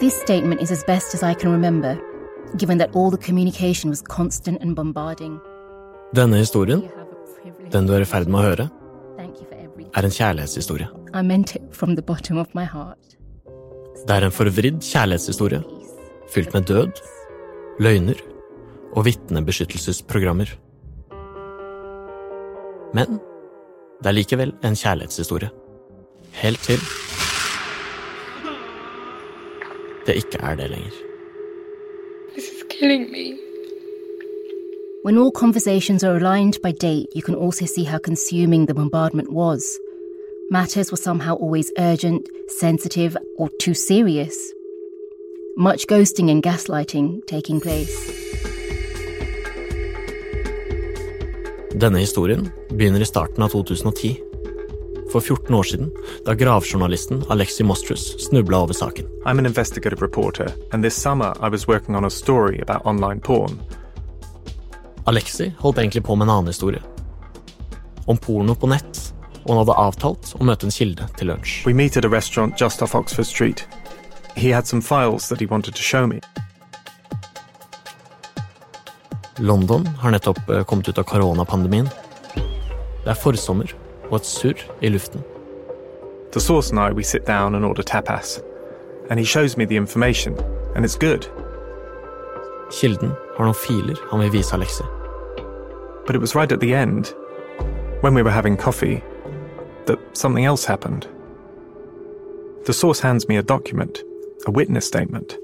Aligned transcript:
This 0.00 0.14
statement 0.14 0.62
is 0.62 0.70
as 0.70 0.84
best 0.84 1.12
as 1.14 1.24
I 1.24 1.34
can 1.34 1.50
remember, 1.50 1.98
given 2.56 2.78
that 2.78 2.94
all 2.94 3.10
the 3.10 3.18
communication 3.18 3.90
was 3.90 4.00
constant 4.00 4.62
and 4.62 4.76
bombarding. 4.76 5.40
Denne 6.14 6.36
historien, 6.38 6.84
den 7.72 7.86
du 7.86 7.92
er 7.96 8.04
i 8.04 8.06
ferd 8.06 8.30
med 8.30 8.38
å 8.38 8.44
høre, 8.44 8.66
er 9.18 10.06
en 10.06 10.14
kjærlighetshistorie. 10.14 10.86
I 11.18 11.22
meant 11.22 11.56
it 11.56 11.66
from 11.74 11.96
the 11.96 12.02
bottom 12.02 12.38
of 12.38 12.54
my 12.54 12.62
heart. 12.62 13.18
Det 14.06 14.14
er 14.14 14.28
en 14.28 14.36
forvridd 14.38 14.78
kjærlighetshistorie, 14.86 15.64
fylt 16.30 16.54
med 16.54 16.70
død, 16.70 17.02
løgner 17.82 18.22
og 18.94 19.08
vitnebeskyttelsesprogrammer. 19.10 20.54
Men 22.94 23.18
det 23.98 24.12
er 24.12 24.18
likevel 24.20 24.54
en 24.62 24.78
kjærlighetshistorie. 24.78 25.50
Helt 26.38 26.62
til 26.70 26.78
det 30.08 30.16
ikke 30.16 30.38
er 30.40 30.54
det 30.56 30.70
lenger. 30.70 30.96
This 32.32 32.44
is 32.44 32.64
killing 32.70 33.10
me. 33.12 33.38
When 35.04 35.18
all 35.18 35.30
conversations 35.30 36.02
are 36.04 36.16
aligned 36.16 36.56
by 36.62 36.72
date, 36.72 37.06
you 37.14 37.22
can 37.22 37.34
also 37.34 37.66
see 37.66 37.84
how 37.84 37.98
consuming 37.98 38.66
the 38.66 38.74
bombardment 38.74 39.32
was. 39.32 39.62
Matters 40.50 40.90
were 40.90 41.02
somehow 41.08 41.34
always 41.34 41.72
urgent, 41.78 42.28
sensitive, 42.60 43.16
or 43.38 43.48
too 43.60 43.74
serious. 43.74 44.34
Much 45.56 45.86
ghosting 45.86 46.30
and 46.30 46.42
gaslighting 46.42 47.20
taking 47.26 47.60
place. 47.60 47.96
Denne 51.80 51.98
historien 51.98 52.48
begynner 52.70 53.00
i 53.00 53.04
starten 53.04 53.42
av 53.42 53.48
2010. 53.48 54.27
For 55.12 55.20
14 55.20 55.54
år 55.54 55.62
siden, 55.62 55.90
da 56.26 56.34
gravjournalisten 56.34 57.24
Alexi 57.28 57.64
Mostrus 57.64 58.26
snubla 58.28 58.56
over 58.56 58.74
saken. 58.74 59.06
I'm 59.24 59.38
an 59.38 59.46
investigative 59.46 60.02
reporter, 60.02 60.52
and 60.72 60.84
this 60.84 61.02
summer 61.02 61.34
I 61.40 61.48
was 61.48 61.68
working 61.68 61.96
on 61.96 62.04
a 62.04 62.10
story 62.10 62.60
about 62.60 62.86
online 62.86 63.20
porn. 63.20 63.60
Alexi 65.04 65.52
holdt 65.58 65.78
egentlig 65.78 66.04
på 66.04 66.14
med 66.14 66.24
en 66.24 66.30
annen 66.30 66.46
historie. 66.46 66.82
Om 68.06 68.16
porno 68.16 68.54
på 68.54 68.66
nett, 68.66 69.14
og 69.44 69.48
han 69.48 69.58
hadde 69.62 69.78
avtalt 69.80 70.34
å 70.36 70.44
møte 70.44 70.68
en 70.68 70.76
kilde 70.76 71.08
til 71.16 71.32
lunsj. 71.32 71.64
We 71.66 71.72
meet 71.72 71.96
at 71.96 72.04
a 72.04 72.12
restaurant 72.12 72.60
just 72.60 72.82
off 72.82 72.94
Oxford 72.94 73.26
Street. 73.26 73.64
He 74.36 74.52
had 74.52 74.66
some 74.66 74.82
files 74.82 75.28
that 75.28 75.40
he 75.40 75.46
wanted 75.46 75.74
to 75.74 75.82
show 75.82 76.06
me. 76.06 76.20
London 79.38 79.86
har 79.86 80.10
nettopp 80.10 80.48
eh, 80.50 80.64
kommet 80.64 80.88
ut 80.88 80.98
av 80.98 81.08
koronapandemien. 81.08 81.88
Det 83.04 83.14
er 83.14 83.16
forsommer 83.16 83.72
og 84.10 84.16
et 84.16 84.26
surr 84.26 84.58
i 84.82 84.88
luften. 84.88 85.22
The 86.32 86.40
source 86.40 86.70
and 86.70 86.80
I, 86.80 86.92
we 86.92 87.02
sit 87.02 87.26
down 87.26 87.54
and 87.54 87.64
order 87.64 87.82
tapas. 87.82 88.40
And 89.10 89.18
he 89.18 89.24
shows 89.24 89.56
me 89.56 89.64
the 89.64 89.76
information, 89.76 90.36
and 90.76 90.84
it's 90.84 90.98
good. 90.98 91.26
Kilden 92.70 93.12
har 93.36 93.44
noen 93.44 93.54
filer 93.54 93.96
han 94.10 94.20
vil 94.20 94.32
vise 94.32 94.54
Alexi. 94.54 94.84
But 96.06 96.16
it 96.16 96.20
was 96.20 96.34
right 96.34 96.52
at 96.52 96.60
the 96.60 96.74
end, 96.74 97.14
when 98.02 98.14
we 98.14 98.22
were 98.22 98.34
having 98.34 98.56
coffee, 98.56 99.02
that 99.86 99.98
something 100.12 100.44
else 100.44 100.64
happened. 100.64 101.06
The 102.66 102.72
source 102.72 103.00
hands 103.00 103.28
me 103.28 103.36
a 103.36 103.42
document, 103.42 104.02
a 104.46 104.50
witness 104.50 104.84
statement. 104.84 105.38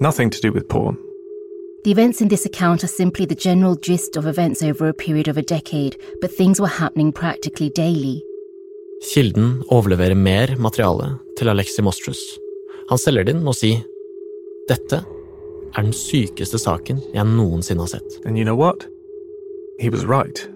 Nothing 0.00 0.30
to 0.30 0.40
do 0.40 0.52
with 0.52 0.68
porn. 0.68 0.96
The 1.84 1.92
events 1.92 2.20
in 2.20 2.28
this 2.28 2.44
account 2.44 2.82
are 2.82 2.88
simply 2.88 3.24
the 3.24 3.36
general 3.36 3.76
gist 3.76 4.16
of 4.16 4.26
events 4.26 4.62
over 4.62 4.88
a 4.88 4.92
period 4.92 5.28
of 5.28 5.36
a 5.36 5.42
decade, 5.42 5.96
but 6.20 6.32
things 6.36 6.60
were 6.60 6.66
happening 6.66 7.12
practically 7.12 7.70
daily. 7.70 8.20
Kilden 9.12 9.62
overleverer 9.70 10.18
mer 10.18 10.56
materiale 10.58 11.20
til 11.38 11.48
Alexi 11.48 11.82
Mostrus. 11.86 12.18
Han 12.90 12.98
selger 12.98 13.28
det 13.28 13.36
inn 13.36 13.46
og 13.46 13.54
sier 13.54 13.86
dette 14.68 15.04
er 15.04 15.84
den 15.84 15.94
sykeste 15.94 16.58
saken 16.58 16.98
jeg 17.14 17.30
noensinne 17.30 17.86
har 17.86 17.94
sett. 17.94 18.18
And 18.26 18.36
you 18.36 18.44
know 18.44 18.58
what? 18.58 18.88
He 19.78 19.88
was 19.88 20.02
right. 20.02 20.48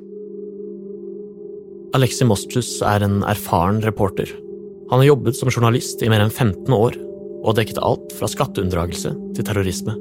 Alexi 1.95 2.27
Mostrus 2.27 2.81
er 2.83 3.07
en 3.07 3.23
erfaren 3.23 3.79
reporter. 3.87 4.27
Han 4.91 4.99
har 4.99 5.13
jobbet 5.13 5.39
som 5.39 5.55
journalist 5.55 6.03
i 6.03 6.11
mer 6.11 6.25
enn 6.25 6.35
15 6.35 6.67
år 6.75 6.99
og 7.43 7.55
dekket 7.59 7.79
alt 7.79 8.11
fra 8.19 8.27
skatteunndragelse 8.27 9.15
til 9.37 9.47
terrorisme. 9.47 9.95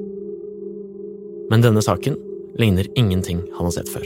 Men 1.51 1.59
denne 1.59 1.81
saken 1.83 2.15
ligner 2.55 2.87
ingenting 2.95 3.41
han 3.57 3.67
har 3.67 3.71
sett 3.75 3.89
før. 3.91 4.05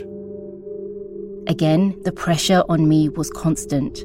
Again, 1.47 1.93
the 2.03 2.11
pressure 2.11 2.63
on 2.69 2.87
me 2.89 3.09
was 3.09 3.29
constant. 3.29 4.01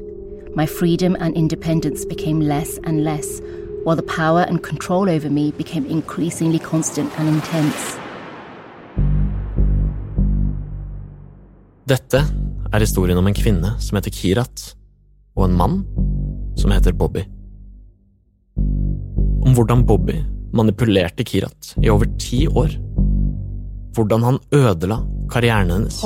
My 0.55 0.67
freedom 0.67 1.15
and 1.19 1.35
independence 1.35 2.05
became 2.05 2.39
less 2.39 2.77
and 2.83 3.03
less, 3.03 3.41
while 3.83 3.95
the 3.95 4.05
power 4.05 4.45
and 4.47 4.61
control 4.61 5.09
over 5.09 5.29
me 5.29 5.51
became 5.57 5.87
increasingly 5.87 6.59
constant 6.59 7.09
and 7.17 7.29
intense. 7.29 7.97
Dette 11.89 12.21
er 12.71 12.79
historien 12.79 13.17
om 13.17 13.27
en 13.27 13.35
kvinne 13.35 13.73
som 13.81 13.97
heter 13.97 14.13
Kirat, 14.13 14.75
og 15.33 15.47
en 15.47 15.57
mann 15.57 15.81
som 16.61 16.71
heter 16.71 16.93
Bobby. 16.93 17.25
Om 19.41 19.57
hvordan 19.57 19.81
Bobby 19.89 20.21
manipulerte 20.53 21.25
Kirat 21.25 21.73
i 21.81 21.89
over 21.89 22.05
ti 22.19 22.45
år. 22.47 22.90
Hvordan 23.91 24.23
han 24.23 24.39
ødela 24.55 25.01
karrieren 25.31 25.71
hennes, 25.71 25.99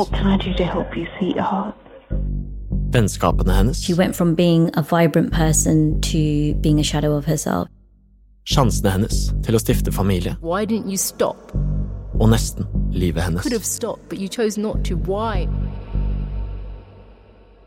vennskapene 2.96 3.54
hennes, 3.54 3.84
sjansene 8.46 8.94
hennes 8.94 9.22
til 9.46 9.58
å 9.58 9.62
stifte 9.62 9.94
familie, 9.94 10.36
og 12.16 12.30
nesten 12.32 12.68
livet 12.96 13.24
hennes. 13.26 13.46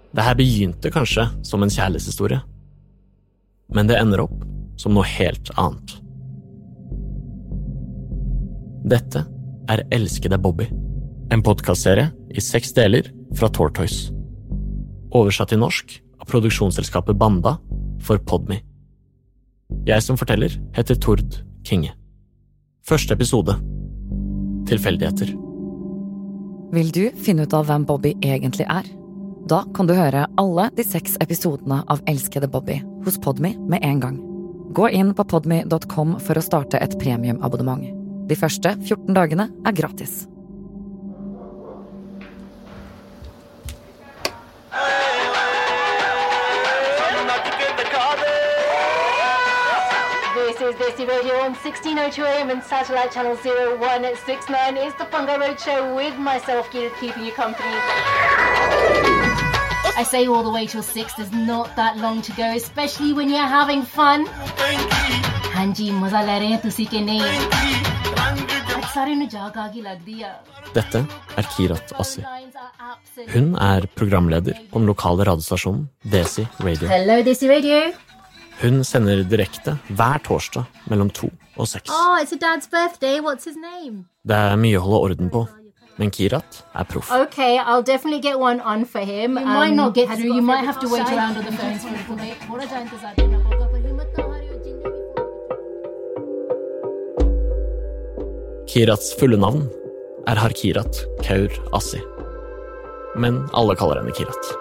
Det 0.09 0.25
her 0.25 0.37
begynte 0.39 0.91
kanskje 0.91 1.29
som 1.45 1.63
en 1.63 1.71
kjærlighetshistorie, 1.73 2.43
men 3.75 3.91
det 3.91 3.99
ender 4.01 4.25
opp 4.25 4.47
som 4.81 4.95
noe 4.97 5.07
helt 5.07 5.51
annet. 5.59 5.99
Dette 8.89 9.27
er 9.69 9.85
Elskede 9.93 10.39
Bobby, 10.41 10.67
en 11.33 11.43
podkastserie 11.45 12.09
i 12.33 12.43
seks 12.43 12.73
deler 12.77 13.11
fra 13.37 13.51
Tortoise. 13.53 14.13
Oversatt 15.13 15.53
til 15.53 15.61
norsk 15.61 15.99
av 16.21 16.29
produksjonsselskapet 16.31 17.19
Banda 17.21 17.57
for 18.05 18.21
Podme. 18.25 18.61
Jeg 19.89 20.05
som 20.05 20.17
forteller, 20.21 20.55
heter 20.77 20.97
Tord 20.97 21.43
Kinge. 21.65 21.93
Første 22.89 23.17
episode 23.17 23.59
Tilfeldigheter. 24.69 25.35
Vil 26.73 26.91
du 26.93 27.05
finne 27.17 27.45
ut 27.45 27.55
av 27.57 27.69
hvem 27.69 27.85
Bobby 27.89 28.15
egentlig 28.25 28.67
er? 28.69 28.89
Da 29.49 29.63
kan 29.77 29.89
du 29.89 29.95
høre 29.97 30.27
alle 30.41 30.69
de 30.77 30.85
seks 30.85 31.17
episodene 31.25 31.81
av 31.89 32.03
Elskede 32.09 32.49
Bobby 32.53 32.83
hos 33.07 33.17
Podme 33.25 33.55
med 33.69 33.85
en 33.85 34.03
gang. 34.05 34.19
Gå 34.77 34.91
inn 34.93 35.15
på 35.17 35.25
podme.com 35.25 36.19
for 36.21 36.37
å 36.37 36.45
starte 36.45 36.81
et 36.85 36.99
premiumabonnement. 37.01 37.98
De 38.29 38.37
første 38.37 38.77
14 38.85 39.15
dagene 39.17 39.49
er 39.65 39.73
gratis. 39.73 40.27
This 50.37 50.61
is 50.61 50.75
Desi 50.81 51.07
Radio 51.09 51.35
on 51.41 51.55
1602 51.55 52.25
AM 52.25 52.51
and 52.51 52.63
satellite 52.63 53.13
channel 53.13 53.37
0169. 53.37 54.77
It's 54.77 54.95
the 54.99 55.05
Fungo 55.05 55.39
Road 55.41 55.59
Show 55.59 55.95
with 55.97 56.19
myself, 56.19 56.69
Kira, 56.71 56.91
keeping 57.01 57.25
you 57.25 57.33
company. 57.33 57.77
I 59.97 60.05
say 60.05 60.27
all 60.27 60.43
the 60.43 60.51
way 60.51 60.67
till 60.67 60.83
6, 60.83 61.15
there's 61.15 61.33
not 61.33 61.75
that 61.77 61.97
long 61.97 62.21
to 62.23 62.33
go, 62.33 62.51
especially 62.55 63.15
when 63.15 63.31
you're 63.31 63.53
having 63.61 63.83
fun. 63.83 64.27
Hanji, 65.57 65.93
maza 65.93 66.21
le 66.21 66.37
rahe 66.43 66.49
hain 66.49 66.61
tusi 66.61 66.87
ke 66.87 67.01
nahi? 67.11 67.98
आज 67.98 67.98
Dette 70.75 71.01
er 71.37 71.47
Kirat 71.55 71.93
Assi. 72.01 72.23
Hun 73.33 73.55
er 73.57 73.87
programleder 73.95 74.59
på 74.71 74.79
den 74.81 74.89
lokale 74.89 75.25
radiostasjonen 75.29 75.89
Desi 76.03 76.45
Radio. 76.61 76.89
Hello, 76.91 77.23
Desi 77.25 77.49
Radio. 77.49 77.93
Hun 78.63 78.83
sender 78.85 79.23
direkte 79.29 79.77
hver 79.89 80.19
torsdag 80.27 80.65
mellom 80.91 81.11
to 81.15 81.31
og 81.57 81.69
seks. 81.71 81.91
Oh, 81.91 82.19
det 84.29 84.37
er 84.37 84.57
mye 84.65 84.79
å 84.79 84.85
holde 84.85 85.01
orden 85.09 85.31
på, 85.31 85.47
men 85.99 86.11
Kirat 86.11 86.63
er 86.75 86.85
proff. 86.91 87.11
Okay, 87.23 87.59
I'll 87.59 87.83
definitely 87.83 88.21
get 88.21 88.39
one 88.39 88.61
on 88.61 88.85
for 88.85 89.01
him. 89.01 89.39
You 89.39 89.47
um, 89.47 89.55
might 89.55 89.75
not 89.75 89.89
um, 89.89 89.93
get 89.93 90.09
through. 90.09 90.35
You 90.35 90.43
might 90.43 90.65
have 90.65 90.81
to 90.81 90.89
wait 90.89 91.07
around 91.07 91.37
on 91.37 91.45
the 91.45 91.53
phone. 91.53 93.38
Kirats 98.69 99.15
fulle 99.17 99.37
navn 99.41 99.67
er 100.29 100.37
Harkirat 100.37 101.05
Kaur 101.25 101.53
Assi. 101.73 102.01
Men 103.17 103.47
alle 103.57 103.77
kaller 103.77 104.03
henne 104.03 104.13
Kirat. 104.13 104.57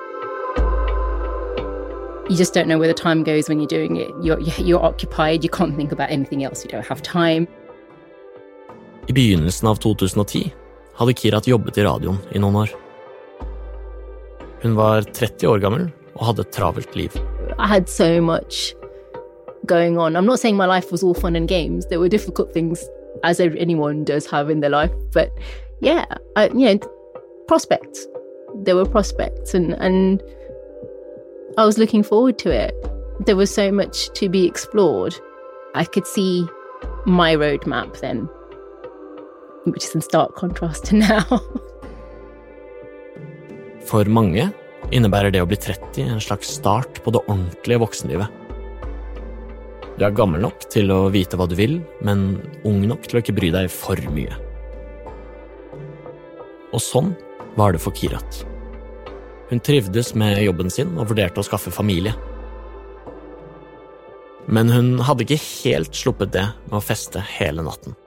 you 2.30 2.36
just 2.36 2.54
don't 2.54 2.68
know 2.68 2.77
where 2.77 2.88
the 2.88 2.94
time 2.94 3.24
goes 3.24 3.48
when 3.48 3.59
you're 3.59 3.68
doing 3.68 3.98
it. 3.98 4.09
You're, 4.21 4.39
you're 4.39 4.83
occupied, 4.83 5.44
you 5.44 5.50
can't 5.50 5.75
think 5.75 5.92
about 5.92 6.09
anything 6.09 6.44
else, 6.44 6.63
you 6.63 6.69
don't 6.69 6.86
have 6.86 7.01
time. 7.01 7.48
I 9.09 9.13
begynnelsen 9.13 9.68
av 9.68 9.75
2010 9.75 10.51
hadde 10.98 11.13
Kirat 11.13 11.48
jobbet 11.48 11.77
i 11.77 11.83
radioen 11.83 12.18
i 12.31 12.39
noen 12.39 12.56
år. 12.63 12.74
Hun 14.63 14.75
var 14.75 15.01
30 15.01 15.48
år 15.48 15.63
gammel 15.63 15.88
og 16.18 16.25
hadde 16.31 16.44
et 16.44 16.51
travelt 16.51 16.95
liv. 16.95 17.15
I 17.57 17.68
had 17.68 17.88
so 17.88 18.21
much 18.21 18.74
going 19.65 19.98
on. 19.98 20.15
I'm 20.15 20.25
not 20.25 20.39
saying 20.39 20.57
my 20.57 20.65
life 20.65 20.92
was 20.92 21.03
all 21.03 21.13
fun 21.13 21.36
and 21.36 21.48
games. 21.48 21.88
There 21.88 22.00
were 22.00 22.10
difficult 22.10 22.53
things, 22.53 22.83
as 23.24 23.40
anyone 23.40 24.04
does 24.04 24.25
have 24.28 24.50
in 24.50 24.60
their 24.60 24.69
life. 24.69 24.92
But 25.14 25.31
yeah, 25.81 26.06
I, 26.36 26.48
you 26.50 26.66
know, 26.66 26.80
prospects. 27.48 28.06
There 28.64 28.75
were 28.75 28.86
prospects, 28.86 29.54
and 29.54 29.74
and 29.74 30.24
I 31.58 31.66
was 31.66 31.78
looking 31.78 32.04
forward 32.04 32.40
to 32.40 32.52
it. 32.52 32.74
There 33.25 33.36
was 33.36 33.54
so 33.54 33.72
much 33.72 34.10
to 34.14 34.30
be 34.30 34.46
explored. 34.46 35.16
I 35.75 35.84
could 35.84 36.08
see 36.08 36.48
my 37.06 37.36
roadmap 37.36 38.00
then, 38.00 38.30
which 39.66 39.86
is 39.86 39.96
in 39.96 40.02
stark 40.02 40.36
contrast 40.36 40.86
to 40.86 40.96
now. 41.08 41.42
For 43.88 44.04
mange 44.06 44.52
innebærer 44.92 45.31
det 45.31 45.42
å 45.44 45.48
bli 45.48 45.58
30 45.60 46.12
en 46.16 46.22
slags 46.24 46.50
start 46.60 47.02
på 47.04 47.12
det 47.16 47.24
ordentlige 47.28 47.80
voksenlivet. 47.84 48.47
Du 49.98 50.06
er 50.06 50.14
gammel 50.14 50.44
nok 50.44 50.68
til 50.70 50.92
å 50.94 51.08
vite 51.10 51.40
hva 51.40 51.48
du 51.50 51.56
vil, 51.58 51.80
men 52.06 52.38
ung 52.70 52.84
nok 52.86 53.08
til 53.10 53.18
å 53.18 53.22
ikke 53.24 53.34
bry 53.40 53.50
deg 53.56 53.72
for 53.74 53.98
mye. 54.14 54.36
Og 56.70 56.84
sånn 56.84 57.16
var 57.58 57.74
det 57.74 57.82
for 57.82 57.96
Kirat. 57.98 58.44
Hun 59.50 59.64
trivdes 59.64 60.14
med 60.14 60.38
jobben 60.44 60.70
sin 60.70 60.94
og 61.00 61.10
vurderte 61.10 61.42
å 61.42 61.48
skaffe 61.48 61.74
familie. 61.74 62.14
Men 64.46 64.70
hun 64.70 64.92
hadde 65.02 65.26
ikke 65.26 65.42
helt 65.42 65.98
sluppet 65.98 66.36
det 66.36 66.46
med 66.68 66.78
å 66.78 66.84
feste 66.84 67.24
hele 67.40 67.66
natten. 67.66 67.98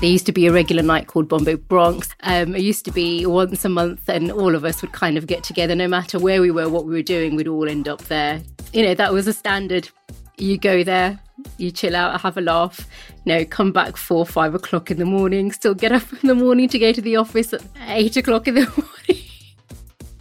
There 0.00 0.08
used 0.08 0.26
to 0.26 0.32
be 0.32 0.46
a 0.46 0.52
regular 0.52 0.82
night 0.84 1.08
called 1.08 1.28
Bombo 1.28 1.56
Bronx. 1.56 2.14
Um, 2.22 2.54
it 2.54 2.62
used 2.62 2.84
to 2.84 2.92
be 2.92 3.26
once 3.26 3.64
a 3.64 3.68
month, 3.68 4.08
and 4.08 4.30
all 4.30 4.54
of 4.54 4.64
us 4.64 4.80
would 4.80 4.92
kind 4.92 5.18
of 5.18 5.26
get 5.26 5.42
together, 5.42 5.74
no 5.74 5.88
matter 5.88 6.20
where 6.20 6.40
we 6.40 6.52
were, 6.52 6.68
what 6.68 6.84
we 6.84 6.92
were 6.92 7.02
doing, 7.02 7.34
we'd 7.34 7.48
all 7.48 7.68
end 7.68 7.88
up 7.88 8.02
there. 8.02 8.40
You 8.72 8.84
know, 8.84 8.94
that 8.94 9.12
was 9.12 9.26
a 9.26 9.32
standard. 9.32 9.88
You 10.36 10.56
go 10.56 10.84
there, 10.84 11.18
you 11.56 11.72
chill 11.72 11.96
out, 11.96 12.20
have 12.20 12.36
a 12.36 12.40
laugh, 12.40 12.86
you 13.24 13.32
know, 13.32 13.44
come 13.44 13.72
back 13.72 13.96
four, 13.96 14.24
five 14.24 14.54
o'clock 14.54 14.92
in 14.92 14.98
the 14.98 15.04
morning, 15.04 15.50
still 15.50 15.74
get 15.74 15.90
up 15.90 16.12
in 16.22 16.28
the 16.28 16.34
morning 16.36 16.68
to 16.68 16.78
go 16.78 16.92
to 16.92 17.00
the 17.00 17.16
office 17.16 17.52
at 17.52 17.62
eight 17.88 18.16
o'clock 18.16 18.46
in 18.46 18.54
the 18.54 18.60
morning. 18.76 19.24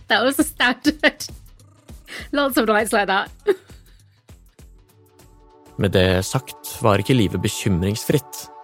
that 0.07 0.23
was 0.23 0.37
the 0.37 0.43
standard. 0.43 1.23
Lots 2.31 2.57
of 2.57 2.65
nights 2.67 2.91
like 2.93 3.07
that. 3.07 3.29
Med 5.77 5.91
det 5.91 6.25
sagt 6.25 6.81
var 6.81 6.97
ikke 6.97 7.13
livet 7.13 7.41
bekymringsfritt. 7.41 8.56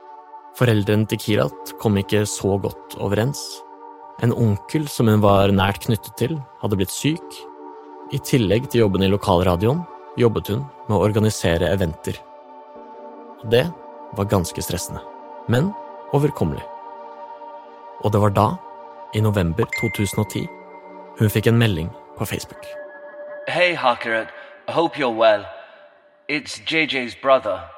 Foreldrene 0.54 1.08
til 1.10 1.18
Kirat 1.18 1.72
kom 1.82 1.96
ikke 1.98 2.26
så 2.30 2.60
godt 2.62 2.94
overens. 3.02 3.42
En 4.22 4.34
onkel 4.38 4.86
som 4.92 5.10
hun 5.10 5.24
var 5.24 5.50
nært 5.50 5.88
knyttet 5.88 6.14
til, 6.20 6.36
hadde 6.62 6.78
blitt 6.78 6.94
syk. 6.94 7.40
I 8.14 8.20
tillegg 8.22 8.70
til 8.70 8.84
jobben 8.84 9.02
i 9.02 9.10
lokalradioen 9.10 9.82
jobbet 10.22 10.52
hun 10.54 10.62
med 10.86 10.94
å 10.94 11.02
organisere 11.08 11.72
eventer. 11.74 12.20
Det 13.50 13.66
var 14.14 14.30
ganske 14.30 14.62
stressende, 14.62 15.02
men 15.50 15.72
overkommelig. 16.14 16.62
Og 18.06 18.14
det 18.14 18.22
var 18.22 18.38
da, 18.38 18.48
i 19.18 19.26
november 19.26 19.66
2010, 19.82 20.46
hun 21.18 21.34
fikk 21.34 21.50
en 21.50 21.58
melding 21.58 21.90
på 22.18 22.30
Facebook. 22.30 22.66
Hey, 23.50 23.74
Harkerat. 23.74 24.30
I 24.68 24.72
hope 24.72 24.98
you're 24.98 25.10
well. 25.10 25.46
It's 26.30 26.60
JJ's 26.60 27.16
brother. 27.20 27.73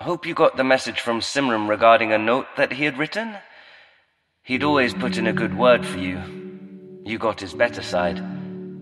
Hope 0.00 0.24
you 0.26 0.34
got 0.34 0.56
the 0.56 0.64
message 0.64 1.00
from 1.00 1.20
Simram 1.20 1.68
regarding 1.68 2.12
a 2.12 2.18
note 2.18 2.46
that 2.56 2.72
he 2.72 2.84
had 2.84 2.96
written. 2.96 3.36
He'd 4.42 4.64
always 4.64 4.94
put 4.94 5.18
in 5.18 5.26
a 5.26 5.34
good 5.34 5.56
word 5.56 5.84
for 5.84 5.98
you. 5.98 6.18
You 7.04 7.18
got 7.18 7.38
his 7.38 7.52
better 7.52 7.82
side. 7.82 8.18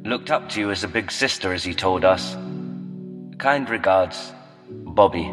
Looked 0.06 0.30
up 0.30 0.48
to 0.50 0.60
you 0.60 0.70
as 0.70 0.84
a 0.84 0.88
big 0.88 1.10
sister, 1.10 1.52
as 1.52 1.64
he 1.64 1.74
told 1.74 2.04
us. 2.04 2.36
Kind 3.38 3.68
regards, 3.70 4.32
Bobby. 4.70 5.26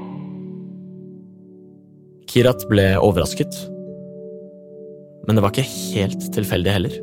Kirat 2.26 2.68
ble 2.68 2.98
overrasket. 2.98 3.54
Men 5.28 5.36
det 5.36 5.44
var 5.44 5.54
ikke 5.54 5.70
helt 5.94 6.34
tilfeldig 6.34 6.74
heller. 6.74 6.98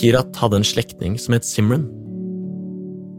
Kirat 0.00 0.40
hadde 0.40 0.56
en 0.56 0.64
slektning 0.64 1.20
som 1.20 1.36
het 1.36 1.44
Simran. 1.44 1.84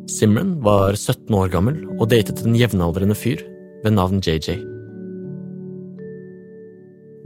Simran 0.10 0.56
var 0.66 0.96
17 0.98 1.36
år 1.38 1.52
gammel 1.54 1.84
og 2.00 2.08
datet 2.10 2.42
en 2.42 2.56
jevnaldrende 2.58 3.14
fyr 3.18 3.44
ved 3.84 3.94
navn 3.94 4.18
JJ. 4.26 4.56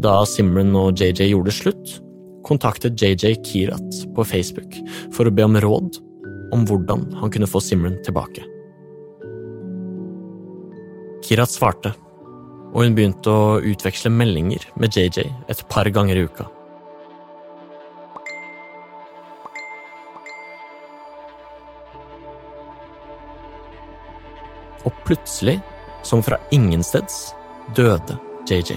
Da 0.04 0.18
Simran 0.28 0.74
og 0.76 1.00
JJ 1.00 1.30
gjorde 1.30 1.54
slutt, 1.56 1.94
kontaktet 2.44 3.00
JJ 3.00 3.38
Kirat 3.48 4.02
på 4.18 4.26
Facebook 4.28 4.76
for 5.16 5.30
å 5.30 5.32
be 5.32 5.46
om 5.48 5.56
råd 5.64 6.02
om 6.54 6.66
hvordan 6.68 7.08
han 7.22 7.32
kunne 7.32 7.48
få 7.48 7.64
Simran 7.64 8.02
tilbake. 8.04 8.44
Kirat 11.24 11.56
svarte, 11.56 11.94
og 12.74 12.84
hun 12.84 12.98
begynte 12.98 13.32
å 13.32 13.62
utveksle 13.64 14.12
meldinger 14.12 14.68
med 14.76 14.92
JJ 14.92 15.30
et 15.48 15.64
par 15.72 15.88
ganger 15.96 16.20
i 16.20 16.28
uka. 16.28 16.50
Og 24.84 24.96
plutselig, 25.08 25.60
som 26.04 26.24
fra 26.24 26.40
ingensteds, 26.52 27.32
døde 27.76 28.18
JJ. 28.50 28.76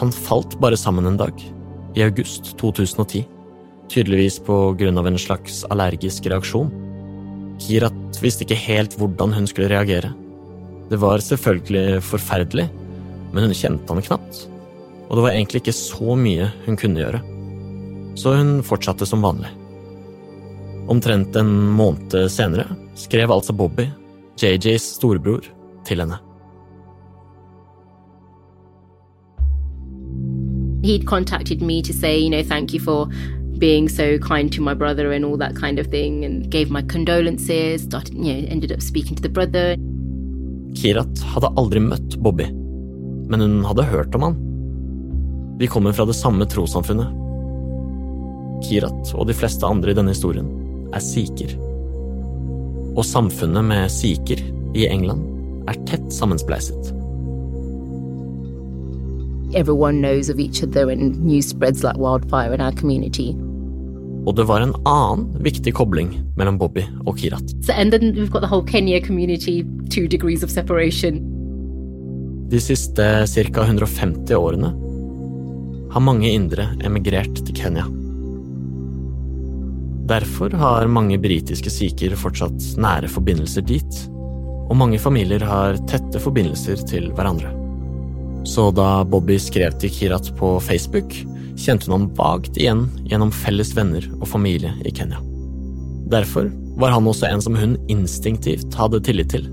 Han 0.00 0.10
falt 0.10 0.56
bare 0.58 0.78
sammen 0.78 1.06
en 1.06 1.18
dag, 1.18 1.34
i 1.94 2.02
august 2.02 2.56
2010, 2.58 3.22
tydeligvis 3.92 4.40
på 4.42 4.56
grunn 4.78 4.98
av 4.98 5.06
en 5.06 5.20
slags 5.20 5.62
allergisk 5.70 6.26
reaksjon. 6.26 6.72
Kirat 7.62 8.18
visste 8.22 8.42
ikke 8.42 8.58
helt 8.58 8.96
hvordan 8.98 9.36
hun 9.36 9.46
skulle 9.46 9.70
reagere. 9.70 10.10
Det 10.90 10.98
var 11.00 11.22
selvfølgelig 11.22 12.02
forferdelig, 12.04 12.66
men 13.30 13.46
hun 13.46 13.54
kjente 13.56 13.94
han 13.94 14.02
knapt, 14.04 14.42
og 15.06 15.16
det 15.16 15.26
var 15.28 15.36
egentlig 15.36 15.62
ikke 15.62 15.76
så 15.78 16.18
mye 16.18 16.50
hun 16.66 16.78
kunne 16.80 17.04
gjøre. 17.04 17.22
Så 18.18 18.34
hun 18.34 18.56
fortsatte 18.66 19.06
som 19.06 19.22
vanlig. 19.24 19.50
Omtrent 20.90 21.36
en 21.38 21.52
måned 21.78 22.14
senere 22.30 22.66
skrev 22.98 23.32
altså 23.32 23.54
Bobby 23.56 23.86
JJs 24.40 24.86
storebror 24.98 25.44
til 25.86 26.00
henne. 26.02 26.18
He'd 30.84 31.06
contacted 31.06 31.62
me 31.62 31.80
to 31.82 31.92
say, 31.92 32.18
you 32.18 32.28
know, 32.28 32.42
thank 32.42 32.74
you 32.74 32.80
for 32.80 33.08
being 33.58 33.88
so 33.88 34.18
kind 34.18 34.52
to 34.52 34.60
my 34.60 34.74
brother 34.74 35.12
and 35.12 35.24
all 35.24 35.38
that 35.38 35.56
kind 35.56 35.78
of 35.78 35.86
thing, 35.86 36.24
and 36.24 36.50
gave 36.50 36.70
my 36.70 36.82
condolences. 36.82 37.82
Started, 37.82 38.14
you 38.14 38.34
know, 38.34 38.48
ended 38.50 38.72
up 38.72 38.82
speaking 38.82 39.16
to 39.16 39.22
the 39.22 39.28
brother. 39.28 39.76
Kirat 40.74 41.22
hadde 41.32 41.52
aldri 41.56 41.80
møtt 41.80 42.18
Bobby, 42.20 42.50
men 43.30 43.40
hun 43.40 43.64
hadde 43.64 43.86
hørt 43.88 44.14
om 44.14 44.26
han. 44.26 44.40
De 45.58 45.70
kommer 45.70 45.94
fra 45.94 46.04
det 46.04 46.18
samme 46.18 46.44
trossamfunnet. 46.50 47.14
Kirat 48.66 49.14
og 49.14 49.28
de 49.30 49.36
fleste 49.38 49.64
andre 49.66 49.94
i 49.94 49.96
denne 49.96 50.12
historien 50.12 50.50
er 50.92 51.00
sikher. 51.00 51.54
Og 52.94 53.04
samfunnet 53.04 53.64
med 53.66 53.90
sikher 53.90 54.40
i 54.74 54.86
England 54.86 55.24
er 55.70 55.78
tett 55.88 56.12
sammenspleiset. 56.12 56.92
Everyone 59.54 60.00
knows 60.00 60.28
of 60.28 60.40
each 60.40 60.62
other, 60.62 60.90
and 60.90 61.20
news 61.24 61.46
spreads 61.48 61.84
like 61.84 61.96
wildfire 61.96 62.54
in 62.54 62.60
our 62.60 62.72
community. 62.72 63.34
Og 64.26 64.36
det 64.36 64.46
var 64.48 64.64
en 64.64 64.74
annen 64.88 65.26
viktig 65.44 65.74
kobling 65.76 66.14
mellom 66.36 66.58
Bobby 66.58 66.82
og 67.04 67.18
Kirat. 67.18 67.50
So, 67.62 67.72
and 67.72 67.92
then 67.92 68.14
we've 68.16 68.30
got 68.30 68.40
the 68.40 68.48
whole 68.48 68.64
Kenya 68.64 69.00
community, 69.00 69.64
two 69.90 70.08
degrees 70.08 70.42
of 70.42 70.50
separation. 70.50 71.20
De 72.50 72.60
siste 72.60 73.26
ca. 73.26 73.62
150 73.62 74.34
årene 74.34 74.72
har 75.92 76.00
mange 76.00 76.32
indere 76.32 76.72
emigrert 76.84 77.44
til 77.46 77.54
Kenya. 77.54 77.84
Derfor 80.04 80.52
har 80.60 80.90
mange 80.92 81.16
britiske 81.16 81.70
sikher 81.72 82.12
fortsatt 82.20 82.74
nære 82.76 83.08
forbindelser 83.08 83.64
dit, 83.64 84.00
og 84.68 84.76
mange 84.76 84.98
familier 85.00 85.40
har 85.44 85.78
tette 85.88 86.20
forbindelser 86.20 86.82
til 86.90 87.08
hverandre. 87.16 87.52
Så 88.44 88.68
da 88.76 89.04
Bobby 89.08 89.38
skrev 89.40 89.72
til 89.80 89.92
Kirat 89.92 90.28
på 90.36 90.58
Facebook, 90.60 91.14
kjente 91.56 91.88
hun 91.88 91.94
ham 91.94 92.10
vagt 92.18 92.58
igjen 92.60 92.84
gjennom 93.08 93.32
felles 93.32 93.72
venner 93.76 94.04
og 94.18 94.28
familie 94.28 94.74
i 94.84 94.92
Kenya. 94.92 95.22
Derfor 96.12 96.50
var 96.76 96.92
han 96.92 97.08
også 97.08 97.30
en 97.30 97.40
som 97.40 97.56
hun 97.56 97.78
instinktivt 97.88 98.76
hadde 98.76 99.00
tillit 99.06 99.32
til. 99.32 99.48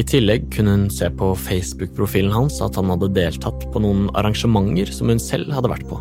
I 0.00 0.06
tillegg 0.08 0.46
kunne 0.54 0.78
hun 0.78 0.86
se 0.94 1.10
på 1.12 1.34
Facebook-profilen 1.36 2.32
hans 2.32 2.62
at 2.64 2.78
han 2.80 2.88
hadde 2.94 3.12
deltatt 3.18 3.66
på 3.74 3.84
noen 3.84 4.08
arrangementer 4.16 4.88
som 4.96 5.12
hun 5.12 5.20
selv 5.20 5.52
hadde 5.52 5.68
vært 5.74 5.84
på, 5.90 6.00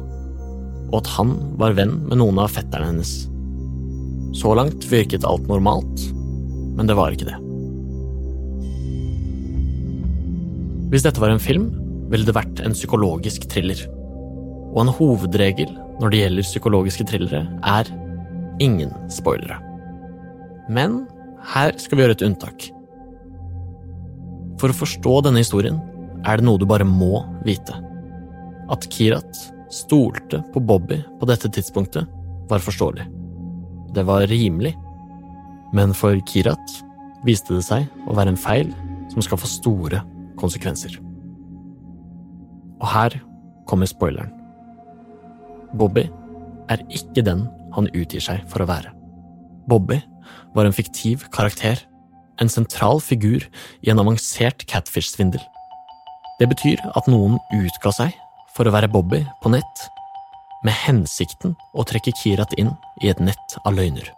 og 0.88 0.96
at 1.02 1.12
han 1.18 1.36
var 1.60 1.76
venn 1.76 1.98
med 2.06 2.22
noen 2.24 2.40
av 2.40 2.56
fetterne 2.56 2.94
hennes. 2.94 3.31
Så 4.36 4.54
langt 4.56 4.86
virket 4.88 5.28
alt 5.28 5.48
normalt, 5.52 6.06
men 6.78 6.88
det 6.88 6.96
var 6.98 7.12
ikke 7.12 7.28
det. 7.28 7.38
Hvis 10.92 11.06
dette 11.06 11.24
var 11.24 11.32
en 11.32 11.40
film, 11.40 11.70
ville 12.12 12.28
det 12.28 12.36
vært 12.36 12.60
en 12.64 12.76
psykologisk 12.76 13.48
thriller. 13.52 13.80
Og 14.72 14.84
en 14.84 14.94
hovedregel 14.96 15.72
når 16.02 16.12
det 16.12 16.22
gjelder 16.24 16.48
psykologiske 16.48 17.06
thrillere, 17.08 17.46
er 17.62 17.92
ingen 18.64 18.92
spoilere. 19.12 19.60
Men 20.72 21.04
her 21.54 21.76
skal 21.82 21.98
vi 21.98 22.06
gjøre 22.06 22.18
et 22.18 22.26
unntak. 22.26 22.68
For 24.62 24.72
å 24.72 24.78
forstå 24.78 25.16
denne 25.26 25.44
historien 25.44 25.80
er 26.28 26.38
det 26.38 26.46
noe 26.46 26.62
du 26.62 26.68
bare 26.70 26.88
må 26.88 27.24
vite. 27.46 27.78
At 28.72 28.88
Kirat 28.94 29.46
stolte 29.74 30.42
på 30.54 30.62
Bobby 30.64 31.00
på 31.20 31.30
dette 31.30 31.50
tidspunktet, 31.54 32.08
var 32.52 32.60
forståelig. 32.60 33.06
Det 33.96 34.06
var 34.08 34.28
rimelig. 34.32 34.74
Men 35.74 35.94
for 35.96 36.18
Kirat 36.28 36.78
viste 37.28 37.56
det 37.56 37.66
seg 37.68 37.88
å 38.08 38.16
være 38.18 38.34
en 38.34 38.40
feil 38.40 38.72
som 39.12 39.24
skal 39.24 39.40
få 39.40 39.50
store 39.50 40.02
konsekvenser. 40.40 40.98
Og 42.82 42.88
her 42.92 43.16
kommer 43.70 43.90
spoileren. 43.90 44.34
Bobby 45.78 46.08
er 46.72 46.84
ikke 46.92 47.24
den 47.24 47.46
han 47.76 47.88
utgir 47.96 48.24
seg 48.24 48.44
for 48.52 48.64
å 48.64 48.70
være. 48.72 48.92
Bobby 49.70 50.02
var 50.56 50.68
en 50.68 50.76
fiktiv 50.76 51.28
karakter 51.32 51.80
en 52.42 52.50
sentral 52.50 53.02
figur 53.02 53.46
i 53.86 53.92
en 53.92 54.02
avansert 54.02 54.66
catfish-svindel. 54.70 55.42
Det 56.40 56.50
betyr 56.50 56.82
at 56.98 57.10
noen 57.12 57.38
utga 57.54 57.94
seg 57.94 58.16
for 58.56 58.68
å 58.68 58.74
være 58.74 58.90
Bobby 58.92 59.22
på 59.44 59.52
nett, 59.54 59.84
med 60.66 60.76
hensikten 60.86 61.56
å 61.74 61.86
trekke 61.88 62.14
Kirat 62.22 62.54
inn 62.62 62.74
i 63.02 63.10
et 63.12 63.22
nett 63.24 63.56
av 63.66 63.76
løgner. 63.78 64.12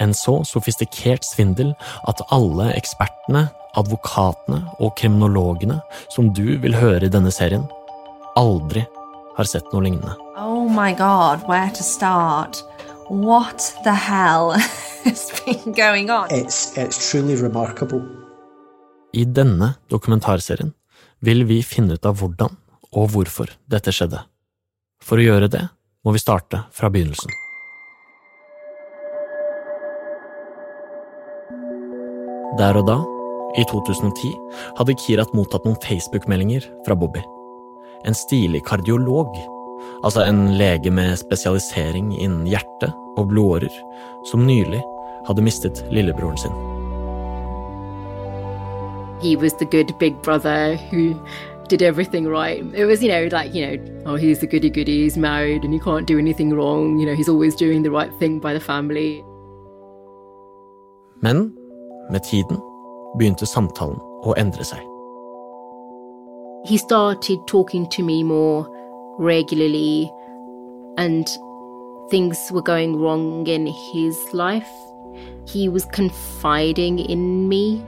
En 0.00 0.12
så 0.14 0.42
sofistikert 0.44 1.24
svindel 1.24 1.72
at 2.10 2.20
alle 2.34 2.68
ekspertene, 2.76 3.46
advokatene 3.80 4.60
og 4.76 4.92
kriminologene 5.00 5.78
som 6.12 6.28
du 6.36 6.58
vil 6.60 6.76
høre 6.76 7.08
i 7.08 7.12
denne 7.12 7.32
serien, 7.32 7.64
aldri 8.36 8.84
har 9.36 9.48
sett 9.48 9.72
noe 9.72 9.84
lignende. 9.84 10.12
Oh 10.36 10.68
my 10.68 10.92
god, 10.92 11.48
where 11.48 11.70
to 11.72 11.82
start? 11.82 12.60
What 13.08 13.72
the 13.84 13.94
hell 13.94 14.52
has 15.04 15.30
been 15.44 15.72
going 15.72 16.10
on? 16.10 16.28
It's, 16.30 16.76
it's 16.76 17.10
truly 17.10 17.36
remarkable. 17.36 18.04
I 19.16 19.24
denne 19.24 19.76
dokumentarserien 19.88 20.74
vil 21.24 21.46
vi 21.48 21.62
finne 21.64 21.96
ut 21.96 22.04
av 22.04 22.18
hvordan 22.20 22.56
og 22.92 23.12
hvorfor 23.14 23.52
dette 23.70 23.94
skjedde. 23.94 24.20
For 25.06 25.20
å 25.20 25.26
gjøre 25.26 25.50
det 25.50 25.62
må 26.06 26.14
vi 26.14 26.22
starte 26.22 26.64
fra 26.74 26.90
begynnelsen. 26.90 27.30
Der 32.56 32.78
og 32.80 32.86
da, 32.88 32.96
i 33.60 33.64
2010, 33.68 34.32
hadde 34.78 34.96
Kirat 35.02 35.34
mottatt 35.36 35.66
noen 35.68 35.78
Facebook-meldinger 35.84 36.64
fra 36.86 36.96
Bobby. 36.98 37.22
En 38.08 38.16
stilig 38.16 38.62
kardiolog 38.66 39.34
altså 40.04 40.24
en 40.26 40.56
lege 40.58 40.90
med 40.90 41.16
spesialisering 41.20 42.12
innen 42.16 42.46
hjerte 42.48 42.90
og 43.16 43.30
blodårer, 43.30 43.72
som 44.30 44.46
nylig 44.46 44.82
hadde 45.28 45.44
mistet 45.44 45.84
lillebroren 45.90 46.40
sin. 46.40 46.56
He 49.22 49.36
was 49.36 49.54
the 49.54 49.64
good 49.64 49.94
big 49.98 50.20
brother 50.22 50.76
did 51.68 51.82
everything 51.82 52.26
right. 52.26 52.64
It 52.74 52.84
was, 52.84 53.02
you 53.02 53.08
know, 53.08 53.28
like, 53.30 53.54
you 53.54 53.66
know, 53.66 54.02
oh, 54.06 54.14
he's 54.16 54.40
the 54.40 54.46
goody 54.46 54.70
goody, 54.70 55.02
he's 55.02 55.16
married 55.16 55.64
and 55.64 55.72
he 55.72 55.80
can't 55.80 56.06
do 56.06 56.18
anything 56.18 56.52
wrong. 56.54 56.98
You 56.98 57.06
know, 57.06 57.14
he's 57.14 57.28
always 57.28 57.54
doing 57.54 57.82
the 57.82 57.90
right 57.90 58.12
thing 58.18 58.40
by 58.40 58.52
the 58.54 58.60
family. 58.60 59.24
Men 61.22 61.54
med 62.10 62.22
tiden 62.22 62.60
begynte 63.18 63.46
samtalen 63.46 63.98
å 64.26 64.34
endre 64.36 64.64
seg. 64.64 64.82
He 66.66 66.76
started 66.76 67.38
talking 67.46 67.88
to 67.90 68.02
me 68.02 68.22
more 68.22 68.66
regularly 69.18 70.10
and 70.98 71.26
things 72.10 72.38
were 72.50 72.62
going 72.62 72.96
wrong 72.96 73.46
in 73.46 73.66
his 73.66 74.18
life. 74.32 74.68
He 75.46 75.68
was 75.68 75.84
confiding 75.86 76.98
in 76.98 77.48
me. 77.48 77.82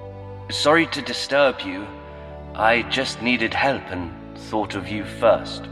Sorry 0.50 0.87
to 0.87 1.02
disturb 1.02 1.61
you. 1.61 1.87
I 2.59 2.85
just 2.91 3.23
needed 3.23 3.55
help 3.55 3.83
and 3.93 4.11
thought 4.50 4.75
of 4.75 4.91
you 4.91 5.05
first. 5.05 5.62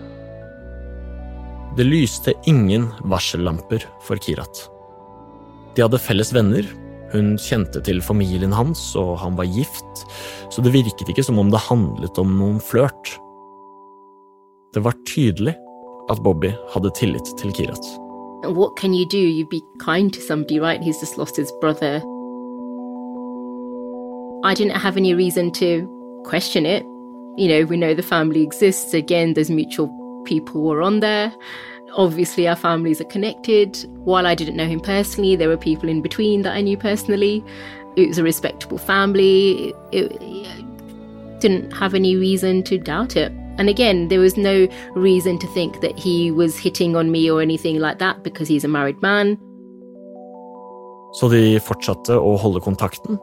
Det 1.77 1.85
lyste 1.85 2.33
ingen 2.45 2.87
varsellamper 3.05 3.83
for 4.01 4.17
Kirat. 4.17 4.71
De 5.75 5.83
hadde 5.83 5.99
felles 5.99 6.31
venner, 6.35 6.63
hun 7.11 7.35
kjente 7.43 7.83
til 7.83 7.99
familien 7.99 8.55
hans, 8.55 8.95
og 8.97 9.19
han 9.19 9.35
var 9.35 9.51
gift, 9.51 10.05
så 10.49 10.63
det 10.63 10.77
virket 10.77 11.11
ikke 11.11 11.27
som 11.27 11.43
om 11.43 11.51
det 11.51 11.65
handlet 11.67 12.23
om 12.23 12.39
noen 12.39 12.63
flørt. 12.63 13.17
Det 14.71 14.85
var 14.87 14.95
tydelig 15.11 15.57
at 16.07 16.23
Bobby 16.23 16.53
hadde 16.71 16.95
tillit 16.95 17.35
til 17.43 17.51
Kirat. 17.51 17.83
What 18.47 18.79
can 18.79 18.95
you 18.95 19.11
do? 19.11 19.19
You 19.19 19.43
be 19.51 19.59
kind 19.83 20.15
to 20.15 20.21
somebody, 20.21 20.61
right? 20.61 20.81
He's 20.81 21.03
just 21.03 21.19
lost 21.19 21.37
his 21.37 21.51
brother. 21.61 21.99
I 24.45 24.55
didn't 24.55 24.79
have 24.79 24.97
any 24.97 25.15
reason 25.15 25.51
to 25.59 25.96
question 26.27 26.67
it. 26.67 26.83
You 27.37 27.49
know, 27.49 27.65
we 27.65 27.77
know 27.77 27.95
the 27.95 28.03
family 28.03 28.43
exists. 28.43 28.93
Again, 28.95 29.35
there's 29.35 29.51
mutual 29.51 29.89
people 30.25 30.61
who 30.61 30.73
are 30.73 30.83
on 30.83 31.01
there. 31.01 31.33
Obviously, 31.97 32.49
our 32.49 32.57
families 32.57 33.01
are 33.01 33.05
connected. 33.05 33.77
While 34.05 34.27
I 34.27 34.35
didn't 34.35 34.57
know 34.57 34.67
him 34.67 34.81
personally, 34.81 35.37
there 35.37 35.49
were 35.49 35.57
people 35.57 35.89
in 35.89 36.03
between 36.03 36.43
that 36.43 36.55
I 36.55 36.61
knew 36.61 36.77
personally. 36.77 37.45
It 37.97 38.09
was 38.09 38.19
a 38.19 38.23
respectable 38.23 38.79
family. 38.79 39.73
It, 39.93 40.13
it 40.21 41.41
didn't 41.41 41.71
have 41.73 41.95
any 41.95 42.17
reason 42.17 42.63
to 42.65 42.79
doubt 42.79 43.17
it. 43.17 43.33
And 43.59 43.71
again, 43.71 44.09
there 44.09 44.21
was 44.21 44.37
no 44.37 44.69
reason 44.95 45.39
to 45.39 45.47
think 45.49 45.81
that 45.81 45.99
he 45.99 46.31
was 46.31 46.59
hitting 46.59 46.97
on 46.97 47.11
me 47.11 47.31
or 47.31 47.41
anything 47.41 47.79
like 47.79 47.99
that 48.01 48.23
because 48.23 48.49
he's 48.49 48.65
a 48.65 48.69
married 48.69 49.01
man. 49.01 49.39
Så 51.17 51.31
de 51.33 51.57
fortsatte 51.65 52.13
å 52.13 52.35
holde 52.37 52.61
kontakten, 52.61 53.17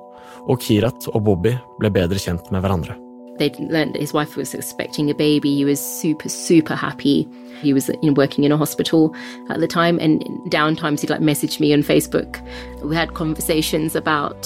og 0.47 0.59
Kirat 0.59 1.07
og 1.13 1.23
Bobby 1.25 1.55
ble 1.79 1.91
bedre 1.93 2.19
kjent 2.19 2.51
med 2.51 2.63
hverandre. 2.63 2.97
They'd 3.39 3.57
learned 3.59 3.95
that 3.95 4.01
his 4.01 4.13
wife 4.13 4.38
was 4.38 4.53
expecting 4.53 5.09
a 5.09 5.13
baby. 5.13 5.55
He 5.55 5.65
was 5.65 5.79
super, 5.79 6.29
super 6.29 6.75
happy. 6.75 7.27
He 7.62 7.73
was 7.73 7.89
you 7.89 8.12
know, 8.12 8.13
working 8.13 8.43
in 8.43 8.51
a 8.51 8.57
hospital 8.57 9.15
at 9.50 9.59
the 9.59 9.67
time, 9.67 9.97
and 10.00 10.21
downtimes 10.51 11.01
he'd 11.01 11.09
like 11.09 11.21
message 11.21 11.59
me 11.59 11.73
on 11.73 11.81
Facebook. 11.81 12.39
We 12.83 12.95
had 12.95 13.15
conversations 13.15 13.95
about 13.95 14.45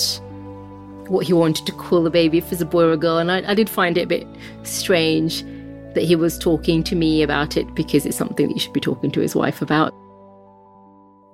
what 1.10 1.25
he 1.25 1.34
wanted 1.34 1.66
to 1.66 1.74
call 1.74 2.04
the 2.04 2.10
baby, 2.10 2.38
if 2.38 2.46
it 2.46 2.51
was 2.51 2.62
a 2.62 2.66
boy 2.66 2.84
or 2.84 2.92
a 2.92 2.98
girl, 2.98 3.18
and 3.18 3.32
I, 3.32 3.51
I 3.51 3.54
did 3.56 3.70
find 3.70 3.98
it 3.98 4.04
a 4.04 4.08
bit 4.08 4.27
strange 4.63 5.44
that 5.94 6.04
he 6.04 6.16
was 6.16 6.38
talking 6.38 6.84
to 6.84 6.96
me 6.96 7.24
about 7.24 7.58
it 7.58 7.74
because 7.75 8.06
it's 8.06 8.18
something 8.18 8.48
that 8.48 8.54
you 8.54 8.60
should 8.60 8.74
be 8.74 8.80
talking 8.80 9.12
to 9.12 9.20
his 9.20 9.36
wife 9.36 9.62
about. 9.62 9.94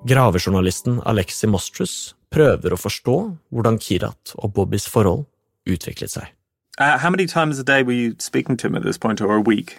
Gravejournalisten 0.05 1.03
Alexi 1.03 1.47
Mostrus 1.47 2.13
prøver 2.33 2.73
å 2.73 2.79
forstå 2.79 3.17
hvordan 3.53 3.79
Kirat 3.79 4.33
og 4.39 4.53
Bobbys 4.57 4.89
forhold 4.89 5.27
utviklet 5.69 6.11
seg. 6.11 6.29
Uh, 6.79 6.97
how 6.97 7.09
many 7.09 7.27
times 7.27 7.59
a 7.59 7.63
day 7.63 7.83
were 7.83 7.93
you 7.93 8.15
speaking 8.17 8.57
to 8.57 8.67
him 8.67 8.75
at 8.75 8.83
this 8.83 8.97
point, 8.97 9.21
or 9.21 9.35
a 9.35 9.41
week? 9.41 9.77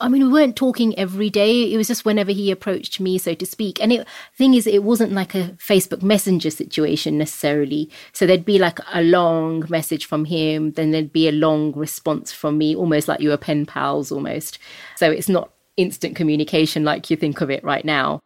I 0.00 0.08
mean, 0.08 0.26
we 0.26 0.32
weren't 0.32 0.56
talking 0.56 0.98
every 0.98 1.30
day. 1.30 1.72
It 1.72 1.76
was 1.76 1.86
just 1.86 2.04
whenever 2.04 2.32
he 2.32 2.50
approached 2.50 2.98
me, 2.98 3.16
so 3.16 3.34
to 3.34 3.46
speak. 3.46 3.80
And 3.80 3.92
the 3.92 4.04
thing 4.36 4.54
is, 4.54 4.66
it 4.66 4.82
wasn't 4.82 5.12
like 5.12 5.34
a 5.34 5.50
Facebook 5.58 6.02
Messenger 6.02 6.50
situation 6.50 7.16
necessarily. 7.16 7.90
So 8.12 8.26
there'd 8.26 8.44
be 8.44 8.58
like 8.58 8.80
a 8.92 9.02
long 9.02 9.64
message 9.68 10.06
from 10.06 10.24
him, 10.24 10.72
then 10.72 10.90
there'd 10.90 11.12
be 11.12 11.28
a 11.28 11.32
long 11.32 11.72
response 11.72 12.32
from 12.32 12.58
me, 12.58 12.74
almost 12.74 13.06
like 13.06 13.20
you 13.20 13.28
were 13.28 13.36
pen 13.36 13.66
pals 13.66 14.10
almost. 14.10 14.58
So 14.96 15.10
it's 15.10 15.28
not 15.28 15.52
instant 15.76 16.16
communication 16.16 16.84
like 16.84 17.08
you 17.08 17.16
think 17.16 17.40
of 17.40 17.50
it 17.50 17.62
right 17.62 17.84
now. 17.84 18.20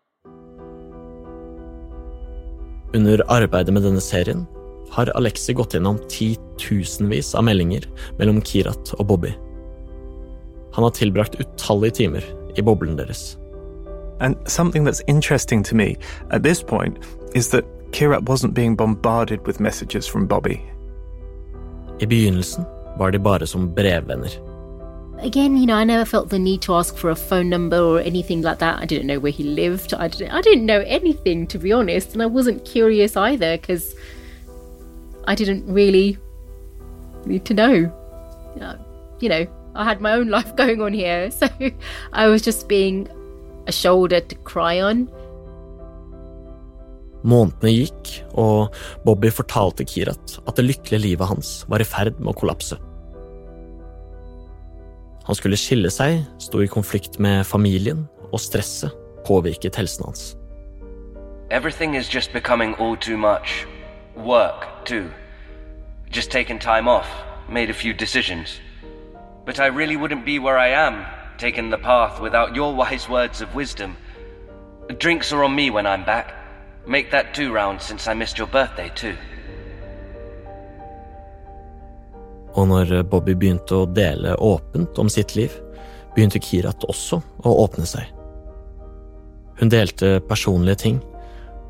Under 2.95 3.21
arbeidet 3.29 3.75
med 3.75 3.85
denne 3.85 4.01
serien 4.01 4.47
har 4.91 5.11
Alexi 5.17 5.53
gått 5.53 5.75
gjennom 5.77 5.99
titusenvis 6.09 7.35
av 7.37 7.45
meldinger 7.45 7.85
mellom 8.19 8.41
Kirat 8.41 8.95
og 8.97 9.07
Bobby. 9.11 9.35
Han 10.73 10.87
har 10.87 10.95
tilbrakt 10.97 11.37
utallige 11.41 11.99
timer 12.01 12.25
i 12.57 12.63
boblen 12.65 12.97
deres. 12.97 13.37
And 14.21 14.37
something 14.47 14.85
that's 14.85 15.03
interesting 15.07 15.63
to 15.65 15.77
me 15.77 15.97
at 16.31 16.43
this 16.43 16.63
point 16.63 16.99
is 17.35 17.51
that 17.51 17.65
Kirat 17.93 18.25
wasn't 18.25 18.55
being 18.55 18.77
bombarded 18.77 19.47
with 19.47 19.61
messages 19.61 20.09
from 20.09 20.27
Bobby. 20.27 20.61
I 22.01 22.07
begynnelsen 22.07 22.65
var 22.99 23.11
de 23.11 23.19
bare 23.19 23.47
som 23.47 23.75
brevvenner. 23.75 24.48
Again, 25.21 25.57
you 25.57 25.67
know, 25.67 25.75
I 25.75 25.85
never 25.85 26.05
felt 26.05 26.29
the 26.29 26.39
need 26.39 26.63
to 26.63 26.75
ask 26.75 26.97
for 26.97 27.11
a 27.11 27.17
phone 27.17 27.49
number 27.49 27.77
or 27.77 27.99
anything 27.99 28.43
like 28.43 28.61
that. 28.61 28.79
I 28.79 28.87
didn't 28.87 29.09
know 29.09 29.19
where 29.19 29.33
he 29.33 29.43
lived. 29.43 29.93
I 29.93 30.07
didn't, 30.07 30.31
I 30.31 30.41
didn't 30.41 30.65
know 30.65 30.81
anything, 30.87 31.47
to 31.49 31.59
be 31.59 31.73
honest. 31.73 32.13
And 32.13 32.23
I 32.23 32.27
wasn't 32.27 32.65
curious 32.65 33.17
either 33.17 33.57
because 33.57 33.97
I 35.27 35.35
didn't 35.35 35.67
really 35.67 36.19
need 37.27 37.45
to 37.47 37.55
know. 37.55 37.93
Uh, 38.61 38.77
you 39.19 39.29
know, 39.29 39.47
I 39.75 39.85
had 39.85 40.01
my 40.01 40.13
own 40.13 40.29
life 40.37 40.55
going 40.55 40.81
on 40.81 40.93
here, 40.93 41.31
so 41.31 41.49
I 42.13 42.29
was 42.29 42.43
just 42.43 42.69
being 42.69 43.09
a 43.67 43.73
shoulder 43.73 44.21
to 44.21 44.35
cry 44.37 44.81
on. 44.81 45.09
Månedene 47.27 47.75
gikk, 47.75 48.11
og 48.39 48.77
Bobby 49.03 49.33
fortalte 49.35 49.83
Kirat 49.85 50.39
at 50.47 50.55
det 50.57 50.69
lykkelige 50.69 51.03
livet 51.03 51.27
hans 51.27 51.65
var 51.69 51.83
i 51.83 51.87
ferd 51.87 52.21
med 52.23 52.31
å 52.31 52.39
kollapse. 52.39 52.79
Han 55.29 55.37
skulle 55.37 55.57
skille 55.61 55.91
seg, 55.93 56.23
sto 56.41 56.63
i 56.65 56.67
konflikt 56.73 57.19
med 57.21 57.45
familien, 57.45 58.07
og 58.33 58.41
stresset 58.41 58.95
påvirket 59.29 59.77
helsen 59.77 60.07
hans. 60.07 60.37
Everything 61.51 61.97
is 61.97 62.09
just 62.15 62.33
becoming 62.33 62.75
all 62.81 62.97
too 62.97 63.17
much. 63.17 63.67
Work, 64.17 64.65
too. 64.85 65.11
Just 66.11 66.31
taken 66.31 66.59
time 66.59 66.89
off, 66.89 67.09
made 67.49 67.71
a 67.71 67.75
few 67.75 67.93
decisions. 67.93 68.61
But 69.45 69.61
I 69.61 69.67
really 69.67 69.97
wouldn't 69.97 70.25
be 70.25 70.39
where 70.39 70.59
I 70.59 70.69
am, 70.69 71.05
taking 71.39 71.71
the 71.71 71.79
path 71.79 72.21
without 72.21 72.57
your 72.57 72.75
wise 72.75 73.09
words 73.09 73.43
of 73.43 73.55
wisdom. 73.55 73.97
Drinks 74.99 75.33
are 75.33 75.45
on 75.45 75.55
me 75.55 75.71
when 75.71 75.87
I'm 75.87 76.05
back. 76.05 76.33
Make 76.87 77.11
that 77.11 77.35
two 77.35 77.53
rounds 77.53 77.85
since 77.85 78.09
I 78.09 78.15
missed 78.15 78.39
your 78.39 78.49
birthday, 78.49 78.91
too. 78.95 79.17
Og 82.57 82.69
når 82.71 83.03
Bobby 83.11 83.35
begynte 83.37 83.83
å 83.83 83.89
dele 83.91 84.37
åpent 84.41 84.99
om 84.99 85.11
sitt 85.13 85.35
liv, 85.37 85.53
begynte 86.15 86.41
Kirat 86.43 86.87
også 86.89 87.21
å 87.45 87.55
åpne 87.65 87.87
seg. 87.87 88.09
Hun 89.59 89.71
delte 89.73 90.19
personlige 90.29 90.83
ting, 90.85 91.01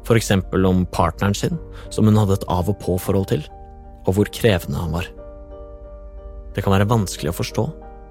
for 0.07 0.17
eksempel 0.17 0.65
om 0.69 0.85
partneren 0.93 1.37
sin, 1.37 1.59
som 1.91 2.09
hun 2.09 2.17
hadde 2.21 2.39
et 2.39 2.47
av 2.53 2.69
og 2.71 2.79
på-forhold 2.83 3.29
til, 3.33 3.45
og 4.07 4.17
hvor 4.17 4.31
krevende 4.33 4.81
han 4.81 4.95
var. 4.95 5.09
Det 6.55 6.65
kan 6.65 6.75
være 6.75 6.89
vanskelig 6.89 7.33
å 7.33 7.39
forstå 7.39 7.67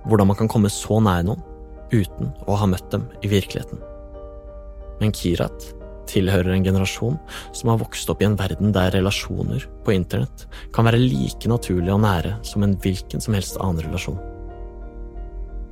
hvordan 0.08 0.30
man 0.30 0.38
kan 0.40 0.50
komme 0.52 0.70
så 0.72 1.00
nær 1.04 1.26
noen 1.28 1.42
uten 1.92 2.34
å 2.48 2.58
ha 2.60 2.68
møtt 2.70 2.90
dem 2.94 3.08
i 3.24 3.32
virkeligheten. 3.32 3.82
Men 5.02 5.14
Kirat 5.16 5.72
tilhører 6.10 6.54
en 6.54 6.66
generasjon 6.66 7.18
som 7.56 7.72
har 7.72 7.82
vokst 7.82 8.10
opp 8.12 8.24
i 8.24 8.28
en 8.28 8.38
verden 8.40 8.74
der 8.76 8.94
relasjoner 8.96 9.66
på 9.86 9.94
internett 9.96 10.48
kan 10.76 10.88
være 10.88 11.02
like 11.02 11.50
naturlige 11.50 11.96
og 11.96 12.04
nære 12.06 12.38
som 12.48 12.66
en 12.66 12.76
hvilken 12.84 13.24
som 13.24 13.38
helst 13.38 13.60
annen 13.62 13.84
relasjon. 13.86 14.20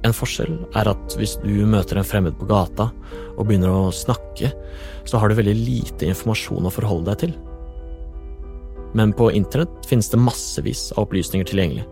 En 0.06 0.14
forskjell 0.14 0.60
er 0.78 0.92
at 0.92 1.16
hvis 1.18 1.38
du 1.42 1.66
møter 1.66 1.98
en 1.98 2.06
fremmed 2.06 2.36
på 2.38 2.48
gata 2.50 2.92
og 3.36 3.48
begynner 3.48 3.74
å 3.74 3.94
snakke, 3.96 4.52
så 5.06 5.18
har 5.18 5.30
du 5.30 5.40
veldig 5.40 5.56
lite 5.58 6.10
informasjon 6.12 6.68
å 6.68 6.74
forholde 6.74 7.10
deg 7.10 7.24
til. 7.24 7.36
Men 8.96 9.12
på 9.18 9.32
internett 9.36 9.90
finnes 9.90 10.12
det 10.12 10.22
massevis 10.22 10.88
av 10.94 11.08
opplysninger 11.08 11.50
tilgjengelig. 11.50 11.88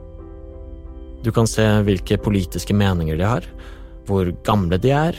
Du 1.24 1.32
kan 1.36 1.48
se 1.48 1.66
hvilke 1.88 2.20
politiske 2.22 2.76
meninger 2.76 3.18
de 3.18 3.26
har, 3.28 3.48
hvor 4.08 4.30
gamle 4.46 4.78
de 4.80 4.92
er, 4.94 5.18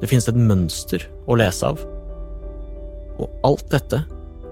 det 0.00 0.08
finnes 0.08 0.28
et 0.30 0.38
mønster 0.38 1.04
å 1.28 1.36
lese 1.38 1.66
av. 1.66 1.82
Og 3.20 3.28
alt 3.46 3.66
dette 3.72 4.02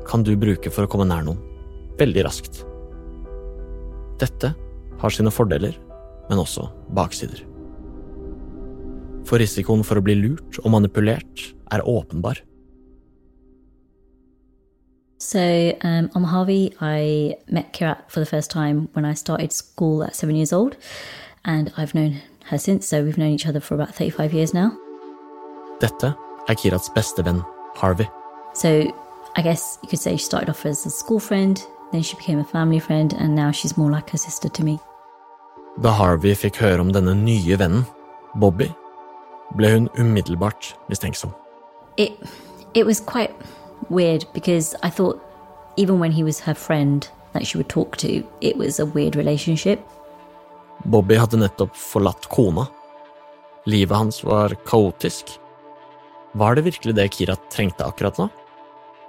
kan 0.09 0.25
du 0.25 0.35
bruke 0.41 0.73
for 0.73 0.85
å 0.85 0.91
komme 0.91 1.09
nær 1.09 1.25
noen, 1.27 1.41
veldig 2.01 2.25
raskt. 2.27 2.63
Dette 4.21 4.53
har 4.99 5.15
sine 5.15 5.33
fordeler, 5.33 5.77
men 6.29 6.43
også 6.43 6.67
baksider. 6.97 7.45
For 9.29 9.41
risikoen 9.41 9.85
for 9.85 10.01
å 10.01 10.05
bli 10.05 10.17
lurt 10.19 10.61
og 10.65 10.73
manipulert 10.73 11.51
er 11.73 11.85
åpenbar. 11.85 12.41
So 15.19 15.41
um, 15.83 16.11
I'm 16.15 16.25
Harvey. 16.25 16.73
I 16.81 17.35
met 17.49 17.73
Kirat 17.73 18.09
for 18.09 18.21
the 18.21 18.27
first 18.27 18.51
time 18.51 18.89
when 18.93 19.05
I 19.05 19.15
started 19.15 19.53
school 19.53 20.05
at 20.05 20.15
seven 20.15 20.37
years 20.37 20.53
old, 20.53 20.77
and 21.45 21.73
I've 21.77 21.93
known 21.93 22.21
her 22.45 22.59
since. 22.59 22.87
So 22.87 23.03
we've 23.03 23.19
known 23.19 23.33
each 23.33 23.47
other 23.47 23.61
for 23.61 23.75
about 23.75 23.95
35 23.95 24.33
years 24.33 24.55
now. 24.55 24.71
Dette 25.81 26.15
er 26.49 26.55
Kirats 26.55 26.89
beste 26.95 27.23
venn, 27.23 27.43
Harvey. 27.77 28.09
So 28.59 28.93
I 29.37 29.43
guess 29.43 29.79
you 29.83 29.89
could 29.89 30.01
say 30.01 30.17
she 30.17 30.25
started 30.25 30.51
off 30.51 30.67
as 30.67 30.85
a 30.85 30.91
school 30.91 31.21
friend, 31.21 31.65
then 31.93 32.03
she 32.03 32.17
became 32.17 32.41
a 32.41 32.45
family 32.45 32.81
friend, 32.81 33.13
and 33.13 33.33
now 33.37 33.53
she's 33.53 33.77
more 33.77 33.89
like 33.89 34.13
a 34.13 34.19
sister 34.19 34.49
to 34.49 34.65
me. 34.65 34.81
Da 35.81 35.93
Harvey 35.95 36.35
fikk 36.35 36.59
høre 36.59 36.83
om 36.83 36.91
denne 36.91 37.15
nye 37.15 37.55
vennen, 37.61 37.85
Bobby, 38.35 38.67
ble 39.55 39.71
hun 39.71 39.87
umiddelbart 39.95 40.73
mistenksom. 40.91 41.31
It 41.97 42.19
it 42.75 42.85
was 42.85 42.99
quite 42.99 43.31
weird 43.91 44.27
because 44.35 44.75
I 44.83 44.91
thought 44.91 45.23
even 45.77 46.01
when 46.01 46.11
he 46.11 46.25
was 46.25 46.41
her 46.41 46.55
friend 46.55 47.09
that 47.35 47.47
she 47.47 47.59
would 47.59 47.69
talk 47.69 47.97
to, 47.99 48.25
it 48.41 48.59
was 48.59 48.81
a 48.81 48.87
weird 48.87 49.15
relationship. 49.15 49.79
Bobby 50.85 51.15
hadde 51.15 51.39
nettopp 51.39 51.79
forlatt 51.79 52.27
kona. 52.29 52.67
Livet 53.67 53.97
hans 53.97 54.25
var 54.25 54.59
kaotisk. 54.67 55.39
Var 56.33 56.55
det 56.55 56.63
virkelig 56.63 56.95
det 56.95 57.09
Kira 57.09 57.37
trengte 57.51 57.87
akkurat 57.87 58.19
nå? 58.19 58.29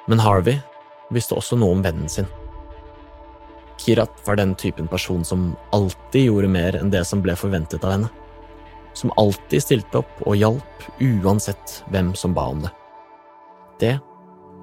Men 0.10 0.20
Harvey 0.20 0.58
visste 1.14 1.38
også 1.38 1.58
noe 1.60 1.76
om 1.78 1.84
vennen 1.86 2.10
sin. 2.10 2.26
Kirat 3.80 4.12
var 4.26 4.40
den 4.40 4.56
typen 4.60 4.90
person 4.90 5.22
som 5.26 5.54
alltid 5.72 6.26
gjorde 6.28 6.50
mer 6.52 6.76
enn 6.80 6.90
det 6.92 7.06
som 7.08 7.22
ble 7.24 7.36
forventet 7.38 7.86
av 7.86 7.94
henne. 7.94 8.10
Som 8.98 9.14
alltid 9.22 9.64
stilte 9.64 10.02
opp 10.02 10.24
og 10.26 10.36
hjalp 10.36 10.88
uansett 11.00 11.84
hvem 11.94 12.12
som 12.18 12.34
ba 12.34 12.48
om 12.52 12.66
det. 12.66 12.74
Det 13.80 13.96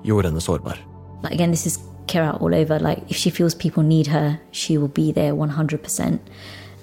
gjorde 0.04 0.32
henne 0.32 0.42
sårbar. 0.42 0.82
Again, 1.30 1.50
this 1.50 1.66
is 1.66 1.78
Kira 2.06 2.37
all 2.40 2.54
over. 2.54 2.78
Like 2.78 3.02
if 3.09 3.16
she 3.16 3.30
feels 3.30 3.54
people 3.54 3.82
need 3.82 4.06
her, 4.06 4.38
she 4.52 4.78
will 4.78 4.88
be 4.88 5.12
there 5.12 5.32
100%. 5.32 6.18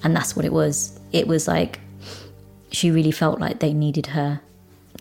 And 0.04 0.15
that's 0.15 0.36
what 0.36 0.45
it 0.45 0.54
was. 0.54 0.99
It 1.12 1.28
was 1.28 1.47
like 1.47 1.80
she 2.71 2.91
really 2.91 3.12
felt 3.12 3.39
like 3.39 3.60
they 3.60 3.73
needed 3.73 4.08
her. 4.08 4.39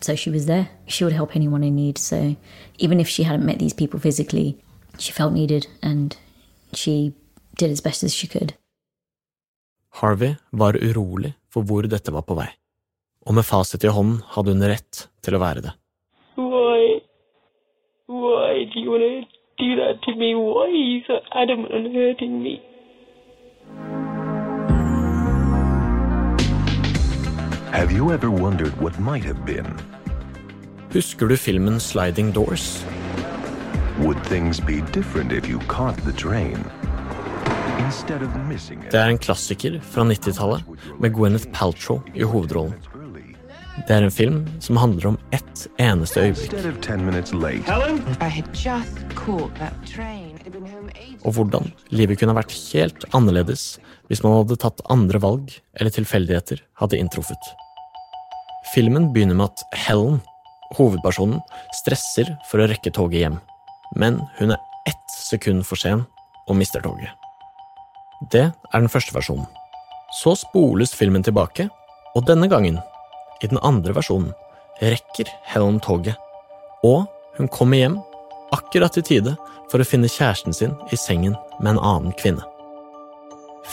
So 0.03 0.15
she 0.15 0.29
was 0.29 0.45
there. 0.45 0.67
She 0.85 1.05
would 1.05 1.13
help 1.13 1.35
anyone 1.35 1.63
in 1.63 1.75
need. 1.75 1.97
So 1.97 2.35
even 2.77 2.99
if 2.99 3.07
she 3.07 3.23
hadn't 3.23 3.45
met 3.45 3.59
these 3.59 3.73
people 3.73 3.99
physically, 3.99 4.57
she 4.97 5.11
felt 5.13 5.33
needed 5.33 5.67
and 5.81 6.17
she 6.73 7.13
did 7.55 7.71
as 7.71 7.81
best 7.81 8.03
as 8.03 8.13
she 8.13 8.27
could. 8.27 8.53
Harvey 10.01 10.35
var 10.51 10.73
urolig 10.73 11.33
for 11.49 11.63
hvor 11.63 11.87
dette 11.87 12.11
var 12.11 12.25
på 12.25 12.33
vei, 12.33 12.49
og 13.27 13.35
med 13.37 13.45
fasit 13.45 13.83
i 13.83 13.91
hånden 13.93 14.23
hadde 14.33 14.55
hun 14.55 14.65
rett 14.65 15.07
til 15.21 15.37
å 15.37 15.41
være 15.43 15.61
det. 15.61 15.73
Why? 16.35 16.99
Why 18.09 18.65
do 18.73 18.81
you 18.81 18.89
want 18.91 19.05
to 19.05 19.21
do 19.61 19.75
that 19.77 20.01
to 20.03 20.15
me? 20.17 20.33
Why 20.33 20.65
are 20.65 20.83
you 20.91 21.01
so 21.07 21.21
adamant 21.31 21.71
on 21.71 21.93
hurting 21.93 22.41
me? 22.41 22.59
Have 27.71 27.91
you 27.91 28.11
ever 28.11 28.29
wondered 28.31 28.73
what 28.81 28.99
might 28.99 29.23
have 29.23 29.45
been? 29.45 29.92
Husker 30.93 31.27
du 31.27 31.37
filmen 31.37 31.79
Sliding 31.79 32.31
Doors? 32.33 32.85
Would 33.99 34.23
things 34.25 34.59
be 34.61 34.81
different 34.93 35.31
if 35.31 35.49
you 35.49 35.59
caught 35.67 35.97
the 36.05 36.11
train? 36.11 36.57
Instead 37.85 38.21
of 38.21 38.35
missing 38.49 38.83
it. 38.83 38.91
Det 38.91 38.99
er 38.99 39.09
en 39.13 39.17
klassiker 39.17 39.79
fra 39.81 40.05
90-tallet 40.05 40.63
med 41.01 41.13
Gwyneth 41.15 41.47
Paltrow 41.53 42.01
i 42.13 42.23
hovedrollen. 42.23 42.75
Det 43.87 43.95
er 43.95 44.05
en 44.05 44.13
film 44.13 44.43
som 44.61 44.77
handler 44.77 45.07
om 45.07 45.17
ett 45.33 45.63
eneste 45.81 46.21
øyeblikk, 46.21 46.53
Instead 46.53 46.69
of 46.69 46.77
10 46.85 46.97
minutes 47.07 47.33
late. 47.33 47.63
Helen? 47.65 47.97
I 48.21 48.29
had 48.29 48.45
just 48.53 49.01
caught 49.17 49.55
that 49.57 49.73
train. 49.89 50.37
I'd 50.45 50.51
been 50.53 50.67
home 50.69 50.91
ages. 50.93 51.21
og 51.25 51.33
hvordan 51.33 51.71
livet 51.89 52.19
kunne 52.21 52.35
vært 52.37 52.53
helt 52.73 53.05
annerledes 53.17 53.79
hvis 54.11 54.21
man 54.23 54.37
hadde 54.37 54.59
tatt 54.61 54.83
andre 54.93 55.21
valg 55.23 55.55
eller 55.79 55.89
tilfeldigheter 55.95 56.61
hadde 56.83 57.01
inntruffet. 57.01 57.49
Filmen 58.75 59.09
begynner 59.13 59.35
med 59.41 59.49
at 59.49 59.65
Helen, 59.87 60.21
hovedpersonen, 60.77 61.41
stresser 61.79 62.33
for 62.49 62.61
å 62.63 62.67
rekke 62.69 62.93
toget 62.93 63.23
hjem, 63.25 63.39
men 63.99 64.19
hun 64.39 64.53
er 64.55 64.89
ett 64.89 65.15
sekund 65.15 65.65
for 65.67 65.79
sen 65.79 66.05
og 66.47 66.57
mister 66.59 66.83
toget. 66.83 67.11
Det 68.31 68.45
er 68.49 68.79
den 68.79 68.91
første 68.91 69.15
versjonen. 69.15 69.47
Så 70.21 70.35
spoles 70.39 70.93
filmen 70.95 71.25
tilbake, 71.25 71.67
og 72.13 72.27
denne 72.27 72.47
gangen, 72.51 72.77
i 73.41 73.49
den 73.49 73.59
andre 73.65 73.95
versjonen, 73.95 74.31
rekker 74.81 75.29
Helen 75.49 75.79
toget, 75.83 76.17
og 76.85 77.05
hun 77.37 77.49
kommer 77.49 77.79
hjem 77.79 77.99
akkurat 78.53 78.97
i 78.99 79.05
tide 79.05 79.35
for 79.71 79.81
å 79.81 79.87
finne 79.87 80.11
kjæresten 80.11 80.53
sin 80.53 80.75
i 80.93 80.99
sengen 80.99 81.35
med 81.59 81.73
en 81.73 81.81
annen 81.81 82.15
kvinne. 82.19 82.45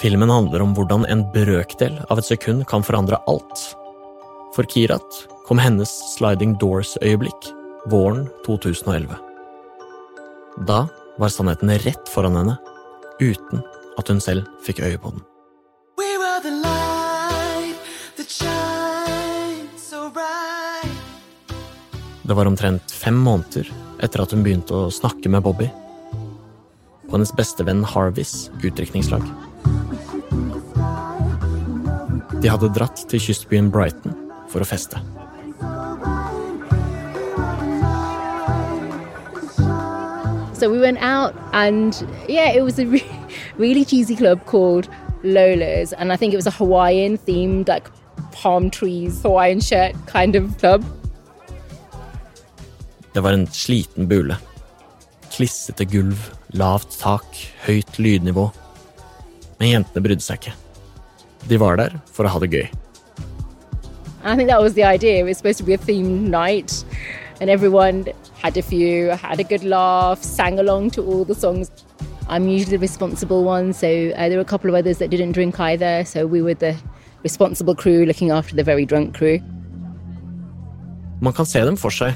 Filmen 0.01 0.31
handler 0.31 0.63
om 0.63 0.73
hvordan 0.77 1.05
en 1.11 1.27
brøkdel 1.35 1.99
av 2.09 2.21
et 2.21 2.29
sekund 2.29 2.65
kan 2.71 2.85
forandre 2.87 3.19
alt. 3.29 3.65
For 4.55 4.67
Kirat 4.71 5.25
kom 5.51 5.59
hennes 5.59 5.91
Sliding 6.15 6.53
Doors-øyeblikk 6.63 7.49
våren 7.91 8.29
2011. 8.47 9.17
Da 10.63 10.85
var 11.19 11.33
sannheten 11.35 11.73
rett 11.83 12.11
foran 12.15 12.37
henne, 12.39 12.55
uten 13.19 13.65
at 13.99 14.13
hun 14.13 14.23
selv 14.23 14.47
fikk 14.63 14.79
øye 14.87 15.01
på 15.03 15.11
den. 15.11 15.25
Det 22.23 22.37
var 22.39 22.47
omtrent 22.47 22.95
fem 22.95 23.19
måneder 23.19 23.67
etter 23.99 24.23
at 24.23 24.31
hun 24.31 24.47
begynte 24.47 24.71
å 24.71 24.93
snakke 24.95 25.27
med 25.35 25.43
Bobby. 25.43 25.67
På 27.09 27.17
hennes 27.17 27.35
bestevenn 27.35 27.83
Harveys 27.83 28.53
utdrikningslag. 28.63 29.27
De 32.39 32.47
hadde 32.47 32.71
dratt 32.79 33.03
til 33.11 33.27
kystbyen 33.27 33.75
Brighton 33.75 34.15
for 34.47 34.63
å 34.63 34.71
feste. 34.71 35.03
So 40.61 40.69
we 40.69 40.79
went 40.79 40.99
out, 40.99 41.35
and 41.55 41.97
yeah, 42.29 42.51
it 42.53 42.61
was 42.61 42.79
a 42.79 42.85
re- 42.85 43.11
really 43.57 43.83
cheesy 43.83 44.15
club 44.15 44.45
called 44.45 44.91
Lola's, 45.23 45.95
and 45.95 46.13
I 46.13 46.17
think 46.17 46.35
it 46.35 46.37
was 46.37 46.47
a 46.47 46.51
Hawaiian 46.51 47.17
themed, 47.17 47.67
like 47.67 47.89
palm 48.33 48.69
trees, 48.69 49.23
Hawaiian 49.23 49.61
shirt 49.61 49.95
kind 50.07 50.37
of 50.37 50.59
club. 50.59 50.85
Det 53.15 53.21
var 53.21 53.33
en 53.33 53.47
sliten 53.47 54.07
bule. 54.07 54.37
Klissete 55.33 55.89
gulv, 55.89 56.29
lavt 56.53 57.01
tak, 57.01 57.25
høyt 57.65 57.97
lydnivå. 57.97 58.51
Men 59.63 59.73
jentene 59.73 60.05
brydde 60.05 60.27
seg 60.29 60.43
ikke. 60.43 60.55
De 61.49 61.57
var 61.57 61.81
der 61.81 61.97
for 62.13 62.29
å 62.29 62.35
ha 62.35 62.45
det 62.45 62.53
gøy. 62.53 62.69
I 64.23 64.37
think 64.37 64.51
that 64.51 64.61
was 64.61 64.75
the 64.75 64.85
idea. 64.85 65.21
It 65.21 65.25
was 65.25 65.39
supposed 65.39 65.57
to 65.59 65.65
be 65.65 65.73
a 65.73 65.79
themed 65.79 66.29
night, 66.29 66.85
and 67.41 67.51
everyone 67.51 68.07
had 68.43 68.57
a 68.57 68.63
few, 68.63 69.09
had 69.11 69.41
a 69.41 69.45
good 69.45 69.65
laugh, 69.65 70.23
sang 70.23 70.59
along 70.59 70.91
to 70.91 71.03
all 71.03 71.25
the 71.25 71.35
songs. 71.35 71.71
I'm 72.29 72.47
usually 72.47 72.77
the 72.77 72.81
responsible 72.81 73.43
one, 73.45 73.73
so 73.73 73.89
uh, 73.89 74.29
there 74.29 74.37
were 74.37 74.43
a 74.43 74.53
couple 74.53 74.71
of 74.71 74.77
others 74.77 74.99
that 74.99 75.11
didn't 75.11 75.33
drink 75.33 75.59
either, 75.59 76.05
so 76.05 76.27
we 76.27 76.43
were 76.43 76.55
the 76.55 76.77
responsible 77.25 77.75
crew 77.75 78.05
looking 78.07 78.31
after 78.31 78.55
the 78.55 78.63
very 78.63 78.85
drunk 78.85 79.17
crew. 79.17 79.41
Man 81.21 81.33
kan 81.33 81.47
se 81.47 81.65
dem 81.65 81.77
for 81.77 81.91
seg, 81.91 82.15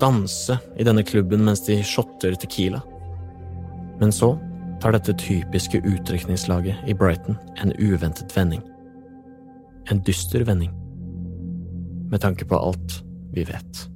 danse 0.00 0.58
i 0.76 0.84
denne 0.84 1.02
klubben 1.04 1.44
mens 1.44 1.64
de 1.66 1.82
shotter 1.82 2.36
Tequila. 2.36 2.80
Men 4.00 4.12
så 4.12 4.38
tar 4.80 4.94
dette 4.94 5.16
typiske 5.18 5.82
utdrikningslaget 5.82 6.86
i 6.86 6.94
Brighton 6.94 7.36
en 7.58 7.72
uventet 7.78 8.36
vending. 8.36 8.62
En 9.90 10.00
dyster 10.06 10.44
vending. 10.44 10.72
Med 12.08 12.20
tanke 12.20 12.46
på 12.48 12.56
alt 12.56 13.02
vi 13.34 13.44
vet. 13.44 13.88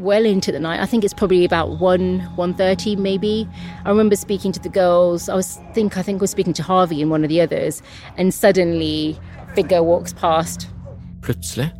Well 0.00 0.24
into 0.24 0.50
the 0.52 0.58
night. 0.60 0.80
I 0.80 0.86
think 0.86 1.04
it's 1.04 1.14
probably 1.14 1.44
about 1.44 1.78
one 1.80 2.20
one 2.36 2.54
thirty, 2.54 2.96
maybe. 2.96 3.46
I 3.84 3.88
remember 3.90 4.16
speaking 4.16 4.52
to 4.52 4.60
the 4.60 4.68
girls. 4.68 5.28
I 5.28 5.34
was 5.34 5.58
think 5.74 5.96
I 5.96 6.02
think 6.02 6.20
I 6.20 6.22
was 6.22 6.30
speaking 6.30 6.52
to 6.54 6.62
Harvey 6.62 7.02
and 7.02 7.10
one 7.10 7.22
of 7.24 7.28
the 7.28 7.40
others, 7.40 7.82
and 8.18 8.32
suddenly 8.34 9.18
figure 9.54 9.82
walks 9.82 10.12
past. 10.12 10.68
Plutselig 11.22 11.70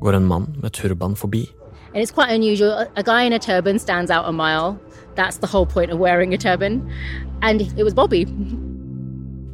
går 0.00 0.12
en 0.14 0.24
mann 0.26 0.54
med 0.62 0.70
turban 0.72 1.14
forbi. 1.16 1.46
And 1.94 2.02
it's 2.02 2.12
quite 2.12 2.30
unusual. 2.34 2.70
A- 2.70 2.88
A 2.96 3.02
guy 3.02 3.22
in 3.22 3.32
a 3.32 3.38
turban 3.38 3.78
stands 3.78 4.10
out 4.10 4.24
a 4.28 4.32
mile. 4.32 4.78
That's 5.16 5.38
the 5.38 5.46
whole 5.46 5.66
point 5.66 5.90
of 5.90 5.98
wearing 5.98 6.32
a 6.34 6.38
turban. 6.38 6.88
And 7.42 7.60
it 7.62 7.82
was 7.84 7.94
Bobby. 7.94 8.24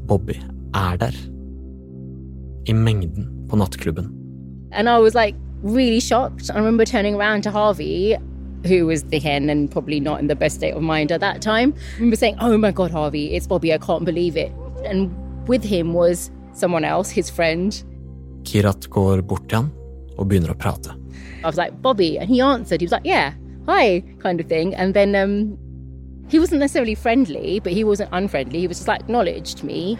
Bobby 0.08 0.40
er 0.74 0.96
der. 0.96 1.12
I 2.68 2.72
mengden 2.72 3.46
på 3.48 3.56
nattklubben. 3.56 4.10
And 4.72 4.88
I 4.88 4.98
was 4.98 5.14
like 5.14 5.34
really 5.62 6.00
shocked. 6.00 6.50
I 6.52 6.56
remember 6.56 6.84
turning 6.84 7.14
around 7.14 7.42
to 7.42 7.50
Harvey, 7.50 8.16
who 8.66 8.86
was 8.86 9.04
the 9.04 9.18
hen 9.18 9.48
and 9.48 9.70
probably 9.70 10.00
not 10.00 10.20
in 10.20 10.26
the 10.26 10.36
best 10.36 10.56
state 10.56 10.74
of 10.74 10.82
mind 10.82 11.12
at 11.12 11.20
that 11.20 11.40
time. 11.42 11.74
I 11.76 11.94
remember 11.94 12.16
saying, 12.16 12.36
Oh 12.40 12.56
my 12.58 12.72
God, 12.72 12.90
Harvey, 12.90 13.34
it's 13.34 13.46
Bobby, 13.46 13.72
I 13.72 13.78
can't 13.78 14.04
believe 14.04 14.36
it. 14.36 14.52
And 14.84 15.14
with 15.48 15.64
him 15.64 15.92
was 15.94 16.30
someone 16.52 16.84
else, 16.84 17.10
his 17.10 17.30
friend. 17.30 17.82
Kirat 18.44 18.88
går 18.90 19.22
bort 19.22 19.52
og 20.18 20.28
begynner 20.28 20.54
å. 20.54 20.94
I 21.44 21.46
was 21.46 21.56
like, 21.56 21.80
Bobby. 21.82 22.18
And 22.18 22.28
he 22.28 22.40
answered. 22.40 22.80
He 22.80 22.86
was 22.86 22.92
like, 22.92 23.04
Yeah, 23.04 23.34
hi, 23.66 24.02
kind 24.20 24.40
of 24.40 24.46
thing. 24.46 24.74
And 24.74 24.94
then 24.94 25.14
um, 25.14 25.58
he 26.28 26.38
wasn't 26.38 26.60
necessarily 26.60 26.94
friendly, 26.94 27.60
but 27.60 27.72
he 27.72 27.84
wasn't 27.84 28.10
unfriendly. 28.12 28.60
He 28.60 28.66
was 28.66 28.78
just 28.78 28.88
like 28.88 29.00
acknowledged 29.00 29.62
me. 29.62 29.98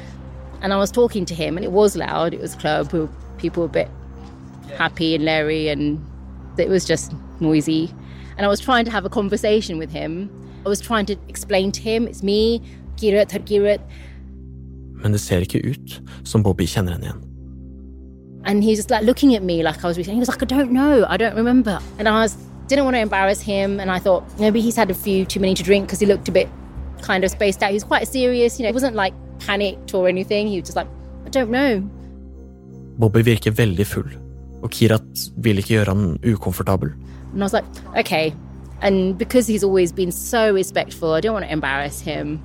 And 0.62 0.72
I 0.72 0.78
was 0.78 0.90
talking 0.90 1.24
to 1.26 1.34
him, 1.34 1.56
and 1.56 1.64
it 1.64 1.72
was 1.72 1.96
loud. 1.96 2.32
It 2.32 2.40
was 2.40 2.54
a 2.54 2.56
club. 2.56 2.90
People 3.36 3.62
were 3.62 3.68
a 3.68 3.72
bit 3.72 3.90
happy 4.76 5.14
and 5.14 5.24
leery, 5.24 5.68
and 5.68 6.00
it 6.58 6.68
was 6.68 6.84
just 6.84 7.12
noisy. 7.40 7.92
And 8.36 8.44
I 8.44 8.48
was 8.48 8.60
trying 8.60 8.84
to 8.84 8.90
have 8.90 9.04
a 9.04 9.08
conversation 9.08 9.78
with 9.78 9.90
him. 9.90 10.30
I 10.64 10.68
was 10.68 10.80
trying 10.80 11.06
to 11.06 11.16
explain 11.28 11.72
to 11.72 11.80
him, 11.80 12.06
it's 12.06 12.22
me, 12.22 12.60
Kirat, 12.96 13.30
Kirat. 13.46 13.80
Men 15.02 15.12
det 15.12 15.20
ser 15.20 15.40
ikke 15.44 15.60
ut 15.70 16.00
som 16.24 16.42
Bobby 16.42 16.66
kjenner 16.66 16.96
henne 16.96 17.04
igjen. 17.04 17.22
And 18.44 18.62
he's 18.62 18.78
just 18.78 18.90
like 18.90 19.04
looking 19.04 19.34
at 19.34 19.42
me 19.42 19.62
like 19.62 19.84
I 19.84 19.88
was. 19.88 19.96
He 19.96 20.14
was 20.14 20.28
like, 20.28 20.42
I 20.42 20.46
don't 20.46 20.72
know, 20.72 21.04
I 21.08 21.16
don't 21.16 21.36
remember. 21.36 21.78
And 21.98 22.08
I 22.08 22.22
was 22.22 22.36
didn't 22.68 22.84
want 22.84 22.96
to 22.96 23.00
embarrass 23.00 23.40
him, 23.40 23.78
and 23.80 23.90
I 23.90 23.98
thought 23.98 24.24
maybe 24.40 24.60
he's 24.60 24.76
had 24.76 24.90
a 24.90 24.94
few 24.94 25.24
too 25.24 25.40
many 25.40 25.54
to 25.54 25.62
drink 25.62 25.86
because 25.86 26.00
he 26.00 26.06
looked 26.06 26.28
a 26.28 26.32
bit 26.32 26.48
kind 27.02 27.24
of 27.24 27.30
spaced 27.30 27.62
out. 27.62 27.70
He 27.70 27.74
was 27.74 27.84
quite 27.84 28.08
serious, 28.08 28.58
you 28.58 28.64
know. 28.64 28.70
He 28.70 28.72
wasn't 28.72 28.96
like 28.96 29.14
panicked 29.38 29.94
or 29.94 30.08
anything. 30.08 30.48
He 30.48 30.60
was 30.60 30.68
just 30.68 30.76
like, 30.76 30.88
I 31.24 31.28
don't 31.28 31.50
know. 31.50 31.80
Bobby 32.98 33.22
virker 33.22 33.52
veldig 33.52 33.86
full, 33.86 34.10
og 34.66 34.72
Kirat 34.74 35.28
vil 35.38 35.62
ikke 35.62 35.76
gjøre 35.76 35.94
han 35.94 36.18
ukomfortabel. 36.26 36.90
And 37.32 37.42
I 37.42 37.44
was 37.44 37.52
like, 37.52 37.66
okay. 37.96 38.32
And 38.82 39.16
because 39.18 39.46
he's 39.46 39.64
always 39.64 39.92
been 39.92 40.12
so 40.12 40.52
respectful, 40.52 41.14
I 41.14 41.20
don't 41.20 41.32
want 41.32 41.44
to 41.44 41.52
embarrass 41.52 42.00
him. 42.00 42.40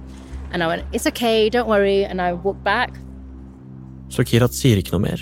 And 0.54 0.64
I 0.64 0.68
went, 0.68 0.84
it's 0.94 1.08
okay, 1.08 1.50
don't 1.50 1.68
worry. 1.68 2.06
And 2.06 2.22
I 2.22 2.34
walked 2.34 2.64
back. 2.64 2.94
Så 4.10 4.24
Kirat 4.28 4.54
sier 4.54 4.78
ikke 4.78 4.92
noe 4.92 5.02
mer, 5.06 5.22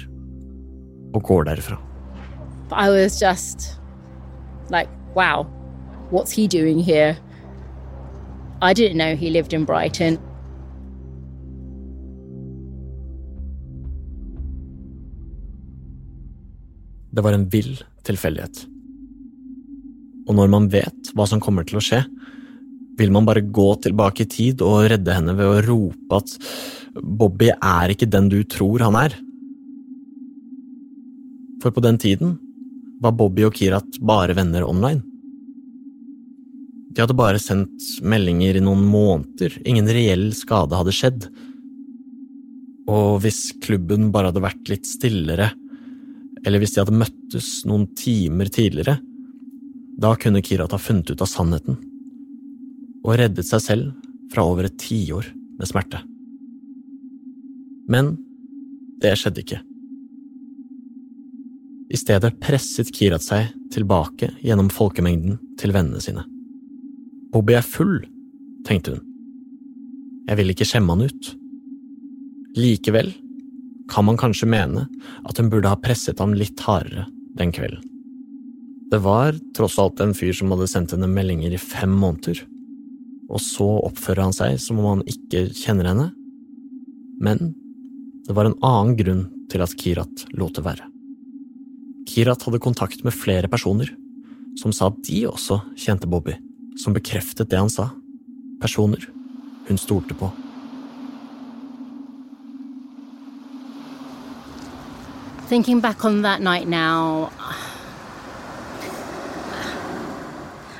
og 1.14 1.24
går 1.24 1.44
derfra. 1.52 1.78
But 2.70 2.80
I 2.80 2.90
was 2.90 3.20
just 3.20 3.80
like, 4.70 4.90
wow, 5.16 5.46
what's 6.12 6.32
he 6.32 6.48
doing 6.48 6.80
here? 6.80 7.16
I 8.62 8.74
didn't 8.74 8.98
know 8.98 9.16
he 9.16 9.30
lived 9.30 9.54
in 9.54 9.66
Brighton. 9.66 10.18
Det 17.10 17.24
var 17.26 17.36
en 17.36 17.48
vill 17.50 17.78
tilfeldighet. 18.08 18.66
Og 20.30 20.38
når 20.38 20.52
man 20.54 20.68
vet 20.70 21.14
hva 21.18 21.26
som 21.30 21.42
kommer 21.42 21.66
til 21.66 21.80
å 21.80 21.84
skje, 21.84 22.04
vil 23.00 23.14
man 23.16 23.26
bare 23.26 23.46
gå 23.46 23.70
tilbake 23.86 24.26
i 24.26 24.30
tid 24.30 24.62
og 24.66 24.90
redde 24.92 25.16
henne 25.16 25.34
ved 25.38 25.48
å 25.48 25.64
rope 25.66 26.20
at 26.20 26.36
Bobby 27.00 27.50
er 27.54 27.94
ikke 27.94 28.10
den 28.12 28.28
du 28.32 28.42
tror 28.44 28.84
han 28.84 28.98
er. 29.00 29.16
For 31.64 31.74
på 31.76 31.84
den 31.84 32.00
tiden 32.02 32.38
var 33.04 33.16
Bobby 33.16 33.46
og 33.48 33.56
Kirat 33.56 34.00
bare 34.04 34.36
venner 34.38 34.68
online. 34.68 35.02
De 36.90 37.04
hadde 37.04 37.16
bare 37.16 37.40
sendt 37.40 38.02
meldinger 38.04 38.58
i 38.58 38.64
noen 38.64 38.82
måneder, 38.90 39.54
ingen 39.64 39.88
reell 39.88 40.30
skade 40.36 40.76
hadde 40.76 40.96
skjedd. 40.96 41.30
Og 42.90 43.22
hvis 43.24 43.54
klubben 43.64 44.10
bare 44.12 44.32
hadde 44.32 44.44
vært 44.44 44.72
litt 44.72 44.90
stillere, 44.90 45.52
eller 46.46 46.62
hvis 46.62 46.76
de 46.76 46.82
hadde 46.84 47.00
møttes 47.00 47.50
noen 47.68 47.88
timer 47.98 48.52
tidligere, 48.54 49.00
da 50.00 50.14
kunne 50.20 50.44
Kirat 50.46 50.72
ha 50.72 50.80
funnet 50.80 51.12
ut 51.12 51.24
av 51.24 51.30
sannheten, 51.30 51.80
og 53.04 53.18
reddet 53.20 53.48
seg 53.48 53.64
selv 53.64 54.32
fra 54.32 54.46
over 54.48 54.70
et 54.70 54.78
tiår 54.80 55.28
med 55.60 55.68
smerte. 55.68 56.02
Men 57.90 58.14
det 59.02 59.16
skjedde 59.18 59.44
ikke. 59.44 59.60
I 61.90 61.98
stedet 61.98 62.36
presset 62.44 62.92
Kirat 62.94 63.26
seg 63.26 63.50
tilbake 63.74 64.32
gjennom 64.46 64.70
folkemengden 64.72 65.40
til 65.60 65.74
vennene 65.74 66.02
sine. 66.04 66.26
Bobby 67.34 67.56
er 67.58 67.66
full, 67.66 68.04
tenkte 68.68 68.96
hun. 68.96 69.06
Jeg 70.30 70.38
vil 70.38 70.54
ikke 70.54 70.68
skjemme 70.70 70.94
han 70.94 71.10
ut. 71.10 71.32
Likevel 72.60 73.12
kan 73.90 74.06
man 74.08 74.20
kanskje 74.20 74.50
mene 74.50 74.86
at 75.28 75.40
hun 75.40 75.50
burde 75.52 75.72
ha 75.72 75.80
presset 75.80 76.22
ham 76.22 76.36
litt 76.38 76.60
hardere 76.66 77.08
den 77.40 77.54
kvelden. 77.56 77.84
Det 78.90 79.02
var 79.06 79.36
tross 79.58 79.78
alt 79.82 80.00
en 80.02 80.16
fyr 80.18 80.34
som 80.34 80.50
hadde 80.54 80.70
sendt 80.70 80.96
henne 80.96 81.10
meldinger 81.12 81.54
i 81.54 81.62
fem 81.62 81.92
måneder, 81.94 82.42
og 83.30 83.42
så 83.44 83.68
oppfører 83.86 84.26
han 84.26 84.34
seg 84.34 84.58
som 84.62 84.80
om 84.82 84.88
han 84.96 85.04
ikke 85.10 85.46
kjenner 85.54 85.92
henne. 85.92 86.08
Men 87.22 87.54
det 88.26 88.34
var 88.38 88.50
en 88.50 88.58
annen 88.66 88.98
grunn 88.98 89.24
til 89.50 89.62
at 89.62 89.76
Kirat 89.78 90.26
lot 90.38 90.58
det 90.58 90.66
være. 90.66 90.90
Kirat 92.10 92.46
hadde 92.48 92.62
kontakt 92.64 93.06
med 93.06 93.14
flere 93.14 93.50
personer 93.52 93.92
som 94.58 94.74
sa 94.74 94.90
at 94.90 94.98
de 95.06 95.22
også 95.30 95.62
kjente 95.78 96.10
Bobby, 96.10 96.34
som 96.82 96.96
bekreftet 96.96 97.52
det 97.52 97.62
han 97.62 97.70
sa. 97.70 97.92
Personer 98.62 99.06
hun 99.70 99.78
stolte 99.78 100.18
på. 100.18 100.32
Thinking 105.50 105.80
back 105.80 106.06
on 106.06 106.22
that 106.22 106.42
night 106.42 106.68
now, 106.68 107.32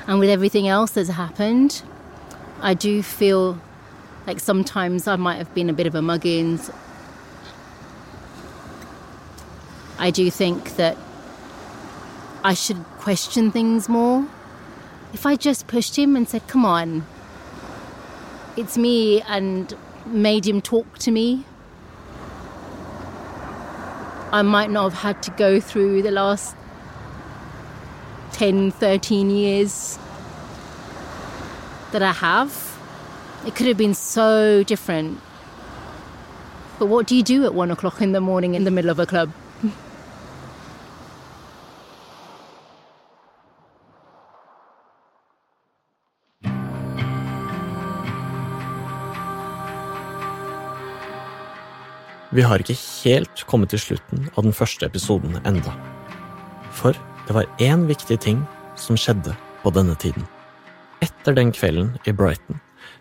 and 0.06 0.20
with 0.20 0.30
everything 0.30 0.68
else 0.68 0.92
that's 0.92 1.10
happened, 1.10 1.82
I 2.62 2.76
do 2.76 3.02
feel 3.02 3.60
like 4.28 4.40
sometimes 4.40 5.08
I 5.08 5.16
might 5.16 5.38
have 5.38 5.52
been 5.56 5.72
a 5.72 5.74
bit 5.74 5.88
of 5.88 5.96
a 5.96 6.04
muggins. 6.04 6.70
I 9.98 10.12
do 10.12 10.30
think 10.30 10.76
that 10.76 10.96
I 12.44 12.54
should 12.54 12.78
question 13.00 13.52
things 13.52 13.90
more. 13.90 14.28
If 15.14 15.26
I 15.26 15.36
just 15.36 15.66
pushed 15.66 15.98
him 15.98 16.16
and 16.16 16.30
said, 16.30 16.48
Come 16.48 16.64
on, 16.64 17.08
it's 18.56 18.78
me, 18.78 19.24
and 19.24 19.76
made 20.06 20.46
him 20.46 20.62
talk 20.62 21.00
to 21.00 21.10
me, 21.10 21.44
I 24.32 24.44
might 24.44 24.70
not 24.70 24.92
have 24.92 25.02
had 25.02 25.24
to 25.24 25.32
go 25.32 25.60
through 25.60 26.04
the 26.04 26.12
last 26.12 26.56
10, 28.34 28.70
13 28.70 29.32
years 29.32 29.98
that 31.92 32.04
I 32.04 32.12
have. 32.12 32.78
It 33.48 33.56
could 33.56 33.66
have 33.66 33.78
been 33.78 33.96
so 33.96 34.64
different. 34.64 35.20
But 36.78 36.86
what 36.86 37.08
do 37.08 37.16
you 37.16 37.24
do 37.24 37.44
at 37.46 37.56
one 37.56 37.72
o'clock 37.72 38.02
in 38.02 38.12
the 38.12 38.22
morning 38.22 38.54
in 38.54 38.66
the 38.66 38.72
middle 38.72 38.92
of 38.92 39.00
a 39.00 39.08
club? 39.08 39.32
Vi 52.30 52.44
har 52.46 52.62
ikke 52.62 52.78
helt 52.78 53.42
kommet 53.50 53.72
til 53.74 53.82
slutten 53.82 54.28
av 54.38 54.46
den 54.46 54.54
første 54.54 54.86
episoden 54.86 55.40
enda. 55.50 55.72
For 56.78 56.94
det 57.26 57.34
var 57.34 57.50
én 57.58 57.88
viktig 57.90 58.20
ting 58.22 58.44
som 58.78 58.98
skjedde 58.98 59.34
på 59.64 59.72
denne 59.74 59.96
tiden. 59.98 60.28
Etter 61.02 61.34
den 61.34 61.50
kvelden 61.56 61.96
i 62.06 62.14
Brighton 62.14 62.60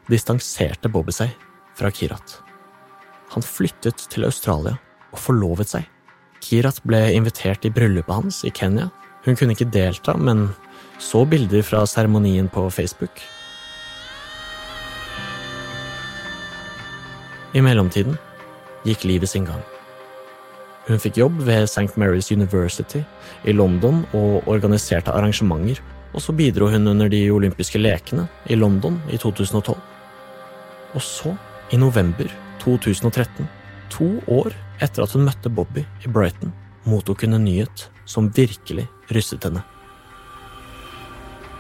distanserte 0.09 0.89
Bobby 0.89 1.13
seg 1.13 1.35
fra 1.77 1.91
Kirat. 1.93 2.39
Han 3.35 3.45
flyttet 3.45 4.07
til 4.09 4.25
Australia 4.25 4.79
og 5.13 5.21
forlovet 5.21 5.75
seg. 5.75 5.85
Kirat 6.41 6.81
ble 6.89 7.03
invitert 7.13 7.67
i 7.69 7.73
bryllupet 7.75 8.15
hans 8.15 8.41
i 8.49 8.53
Kenya. 8.55 8.89
Hun 9.27 9.37
kunne 9.37 9.53
ikke 9.53 9.69
delta, 9.69 10.15
men 10.17 10.47
så 11.03 11.27
bilder 11.29 11.61
fra 11.67 11.83
seremonien 11.85 12.49
på 12.49 12.65
Facebook. 12.73 13.21
I 17.53 17.61
mellomtiden 17.65 18.17
gikk 18.87 19.05
livet 19.09 19.31
sin 19.31 19.47
gang. 19.49 19.63
Hun 20.89 21.01
fikk 21.03 21.19
jobb 21.21 21.43
ved 21.45 21.67
St. 21.69 21.99
Mary's 22.01 22.31
University 22.33 23.03
i 23.45 23.53
London 23.53 24.05
og 24.17 24.49
organiserte 24.49 25.13
arrangementer, 25.13 25.83
og 26.17 26.25
så 26.25 26.33
bidro 26.33 26.71
hun 26.73 26.89
under 26.89 27.11
de 27.13 27.27
olympiske 27.31 27.81
lekene 27.81 28.25
i 28.49 28.57
London 28.57 28.97
i 29.13 29.19
2012. 29.21 29.77
Og 30.97 31.03
så, 31.05 31.35
i 31.73 31.77
november 31.77 32.31
2013, 32.63 33.45
to 33.93 34.09
år 34.33 34.55
etter 34.81 35.05
at 35.05 35.13
hun 35.13 35.27
møtte 35.29 35.53
Bobby 35.53 35.85
i 36.05 36.09
Brighton, 36.09 36.55
mottok 36.89 37.27
hun 37.27 37.37
en 37.37 37.45
nyhet 37.45 37.89
som 38.09 38.33
virkelig 38.33 38.87
rystet 39.13 39.45
henne. 39.45 39.61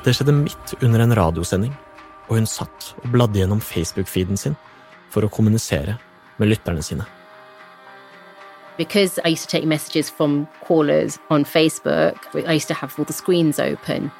Det 0.04 0.14
skjedde 0.16 0.32
midt 0.40 0.72
under 0.80 1.04
en 1.04 1.16
radiosending, 1.18 1.74
og 2.28 2.38
hun 2.38 2.48
satt 2.48 2.92
og 3.02 3.12
bladde 3.12 3.42
gjennom 3.42 3.60
Facebook-feeden 3.60 4.40
sin 4.40 4.56
for 5.12 5.24
å 5.24 5.32
kommunisere 5.32 5.98
med 6.38 6.48
lytterne 6.48 6.82
sine. 6.82 7.04
Because 8.78 9.18
I 9.24 9.28
used 9.28 9.42
to 9.42 9.48
take 9.48 9.66
messages 9.66 10.10
from 10.10 10.46
callers 10.66 11.18
on 11.30 11.44
Facebook, 11.44 12.16
I 12.46 12.52
used 12.52 12.68
to 12.68 12.74
have 12.74 12.98
all 12.98 13.04
the 13.04 13.12
screens 13.12 13.58
open. 13.58 14.10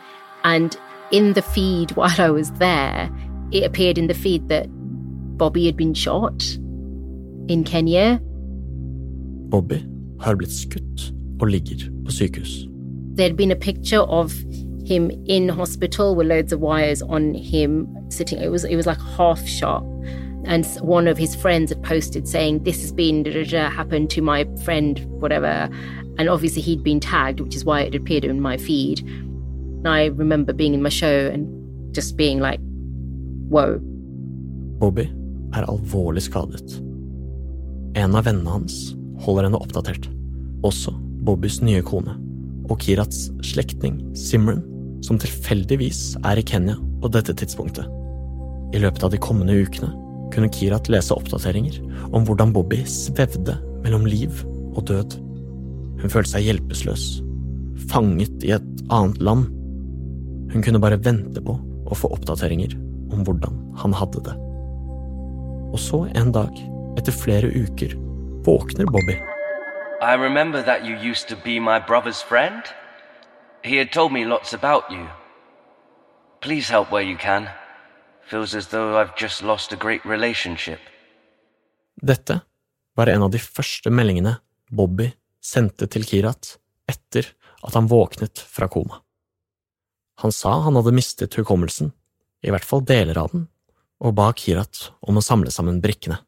And 0.44 0.76
in 1.12 1.34
the 1.34 1.42
feed 1.42 1.90
while 1.96 2.20
I 2.20 2.30
was 2.30 2.50
there, 2.52 3.10
it 3.52 3.64
appeared 3.64 3.98
in 3.98 4.08
the 4.08 4.14
feed 4.14 4.48
that 4.48 4.66
Bobby 5.38 5.66
had 5.66 5.76
been 5.76 5.94
shot 5.94 6.42
in 7.48 7.64
Kenya. 7.64 8.20
Bobby 9.50 9.84
har 10.20 10.34
blitt 10.34 10.52
skutt 10.52 11.12
og 11.40 11.48
ligger 11.48 11.88
på 12.04 12.10
sykehus. 12.12 12.66
There'd 13.16 13.36
been 13.36 13.52
a 13.52 13.56
picture 13.56 14.02
of 14.02 14.32
him 14.84 15.10
in 15.26 15.48
hospital 15.48 16.14
with 16.16 16.26
loads 16.26 16.52
of 16.52 16.60
wires 16.60 17.02
on 17.02 17.34
him 17.34 17.86
sitting. 18.10 18.38
It 18.42 18.50
was 18.50 18.64
it 18.64 18.76
was 18.76 18.86
like 18.86 19.00
half 19.00 19.46
shot. 19.46 19.84
And 20.48 20.64
one 20.80 21.06
of 21.06 21.18
his 21.18 21.36
friends 21.36 21.70
had 21.70 21.82
posted 21.82 22.26
saying, 22.26 22.64
This 22.64 22.80
has 22.80 22.90
been 22.90 23.22
happened 23.52 24.08
to 24.10 24.22
my 24.22 24.46
friend, 24.64 24.98
whatever. 25.20 25.68
And 26.16 26.28
obviously 26.30 26.62
he'd 26.62 26.82
been 26.82 27.00
tagged, 27.00 27.40
which 27.40 27.54
is 27.54 27.66
why 27.66 27.82
it 27.82 27.94
appeared 27.94 28.24
in 28.24 28.40
my 28.40 28.56
feed. 28.56 29.00
And 29.00 29.86
I 29.86 30.06
remember 30.06 30.54
being 30.54 30.72
in 30.72 30.82
my 30.82 30.88
show 30.88 31.28
and 31.28 31.94
just 31.94 32.16
being 32.16 32.40
like, 32.40 32.60
Whoa. 33.50 33.78
Bobby 34.80 35.10
er 35.54 35.68
alvorlig 35.68 36.24
skadet. 36.24 36.80
En 37.96 38.16
av 38.16 38.24
vennene 38.24 38.48
hans 38.48 38.96
holder 39.20 39.48
henne 39.48 39.60
oppdatert. 39.60 40.08
Også 40.64 40.96
Bobbys 41.28 41.60
nye 41.60 41.84
kone. 41.84 42.16
Og 42.72 42.80
Kirats 42.80 43.28
slektning, 43.44 44.00
Simran, 44.16 44.64
som 45.04 45.20
tilfeldigvis 45.20 46.16
er 46.24 46.40
i 46.40 46.44
Kenya 46.44 46.80
på 47.02 47.12
dette 47.12 47.36
tidspunktet. 47.36 47.84
I 48.72 48.80
løpet 48.80 49.04
av 49.04 49.12
de 49.12 49.20
kommende 49.20 49.56
ukene 49.60 49.92
kunne 50.34 50.50
Kirat 50.52 50.90
lese 50.92 51.14
oppdateringer 51.16 51.78
om 52.12 52.24
hvordan 52.26 52.52
Bobby 52.54 52.82
svevde 52.88 53.58
mellom 53.84 54.06
liv 54.08 54.42
og 54.76 54.84
død. 54.90 55.16
Hun 55.98 56.12
følte 56.12 56.34
seg 56.34 56.46
hjelpeløs, 56.46 57.06
fanget 57.90 58.44
i 58.46 58.52
et 58.56 58.84
annet 58.94 59.22
land. 59.22 59.48
Hun 60.52 60.64
kunne 60.64 60.82
bare 60.82 61.00
vente 61.04 61.42
på 61.44 61.56
å 61.88 61.96
få 61.96 62.10
oppdateringer 62.14 62.76
om 63.12 63.24
hvordan 63.26 63.56
han 63.80 63.96
hadde 63.96 64.22
det. 64.28 64.36
Og 65.72 65.80
så 65.82 66.04
en 66.16 66.32
dag, 66.32 66.52
etter 67.00 67.12
flere 67.12 67.50
uker, 67.52 67.96
våkner 68.46 68.88
Bobby. 68.88 69.18
I 70.00 70.14
remember 70.14 70.62
that 70.62 70.84
you 70.84 70.94
used 70.94 71.28
to 71.28 71.36
be 71.44 71.58
my 71.58 71.80
brother's 71.80 72.22
friend. 72.22 72.62
He 73.64 73.76
had 73.76 73.90
told 73.92 74.12
me 74.12 74.24
lots 74.24 74.54
about 74.54 74.84
you. 74.90 75.08
Please 76.40 76.70
help 76.70 76.92
where 76.92 77.02
you 77.02 77.16
can. 77.16 77.48
Feels 78.28 78.54
as 78.54 78.66
though 78.68 79.00
I've 79.00 79.16
just 79.16 79.42
lost 79.42 79.72
a 79.72 79.76
great 79.76 80.04
relationship. 80.04 80.78
Dette 82.02 82.40
var 82.94 83.06
en 83.06 83.22
av 83.22 83.30
de 83.32 83.38
første 83.40 83.88
meldingene 83.90 84.34
Bobby 84.68 85.06
sendte 85.40 85.88
til 85.88 86.04
Kirat 86.04 86.58
etter 86.88 87.30
at 87.64 87.72
han 87.72 87.88
våknet 87.88 88.36
fra 88.36 88.68
koma. 88.68 89.00
Han 90.20 90.34
sa 90.34 90.58
han 90.66 90.76
hadde 90.76 90.92
mistet 90.92 91.38
hukommelsen, 91.40 91.94
i 92.44 92.52
hvert 92.52 92.68
fall 92.68 92.84
deler 92.84 93.16
av 93.16 93.32
den, 93.32 93.46
og 94.04 94.14
ba 94.18 94.28
Kirat 94.36 94.90
om 95.00 95.16
å 95.16 95.24
samle 95.24 95.50
sammen 95.54 95.80
brikkene. 95.80 96.20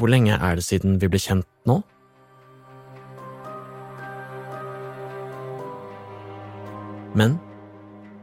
Hvor 0.00 0.08
lenge 0.08 0.40
er 0.40 0.56
det 0.56 0.64
siden 0.64 0.96
vi 1.02 1.10
ble 1.12 1.20
kjent 1.20 1.48
nå? 1.68 1.82
Men 7.12 7.36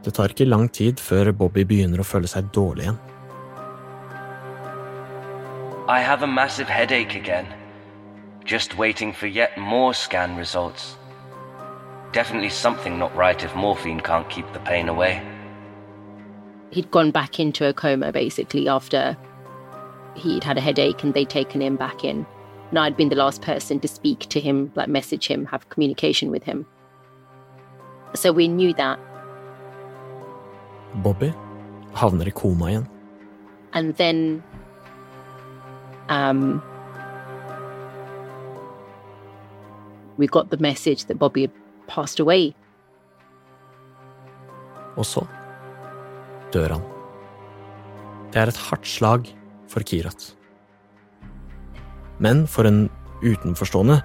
det 0.08 0.16
tar 0.16 0.32
ikke 0.32 0.48
lang 0.48 0.66
tid 0.72 1.00
før 1.04 1.32
Bobby 1.36 1.66
begynner 1.68 2.00
å 2.00 2.06
føle 2.06 2.28
seg 2.30 2.48
dårlig 2.56 2.88
igjen. 2.88 3.00
I 5.88 6.00
have 6.00 6.22
a 6.22 6.26
massive 6.26 6.68
headache 6.68 7.14
again. 7.14 7.46
Just 8.44 8.76
waiting 8.78 9.12
for 9.12 9.26
yet 9.26 9.56
more 9.56 9.94
scan 9.94 10.36
results. 10.36 10.96
Definitely 12.12 12.50
something 12.50 12.98
not 12.98 13.14
right 13.16 13.42
if 13.44 13.54
morphine 13.54 14.00
can't 14.00 14.28
keep 14.28 14.50
the 14.52 14.60
pain 14.60 14.88
away. 14.88 15.20
He'd 16.70 16.90
gone 16.90 17.10
back 17.10 17.40
into 17.40 17.66
a 17.66 17.72
coma 17.72 18.12
basically 18.12 18.68
after 18.68 19.16
he'd 20.14 20.44
had 20.44 20.58
a 20.58 20.60
headache 20.60 21.02
and 21.02 21.14
they'd 21.14 21.30
taken 21.30 21.62
him 21.62 21.76
back 21.76 22.04
in. 22.04 22.26
And 22.70 22.78
I'd 22.78 22.96
been 22.96 23.08
the 23.08 23.16
last 23.16 23.40
person 23.40 23.80
to 23.80 23.88
speak 23.88 24.28
to 24.28 24.40
him, 24.40 24.70
like 24.74 24.88
message 24.88 25.26
him, 25.26 25.46
have 25.46 25.68
communication 25.70 26.30
with 26.30 26.44
him. 26.44 26.66
So 28.14 28.32
we 28.32 28.48
knew 28.48 28.74
that. 28.74 28.98
Bobby 31.02 31.32
havner 31.98 32.28
i 32.28 32.34
koma 32.34 32.70
igjen. 32.72 32.86
And 33.72 33.96
then 33.96 34.42
um, 36.08 36.62
we 40.16 40.26
got 40.26 40.50
the 40.50 40.56
message 40.56 41.06
that 41.06 41.18
Bobby 41.18 41.42
had 41.42 41.52
passed 41.86 42.20
away. 42.20 42.54
Og 44.96 45.06
så 45.06 45.22
dør 46.52 46.74
han. 46.76 46.86
Det 48.32 48.40
er 48.42 48.50
et 48.50 48.64
hardt 48.68 48.88
slag 48.88 49.28
for 49.70 49.84
Kirat. 49.86 50.32
Men 52.18 52.46
for 52.50 52.66
en 52.66 52.88
utenforstående 53.22 54.00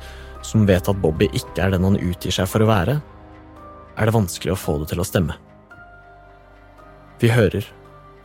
som 0.45 0.67
vet 0.69 0.89
at 0.89 1.01
Bobby 1.01 1.29
ikke 1.33 1.65
er 1.65 1.73
den 1.73 1.87
han 1.87 1.97
utgir 1.97 2.35
seg 2.35 2.49
for 2.51 2.63
å 2.63 2.69
være, 2.69 2.99
er 3.97 4.09
det 4.09 4.15
vanskelig 4.15 4.53
å 4.53 4.59
få 4.59 4.77
det 4.81 4.91
til 4.91 5.01
å 5.01 5.07
stemme. 5.07 5.37
Vi 7.23 7.29
hører 7.29 7.73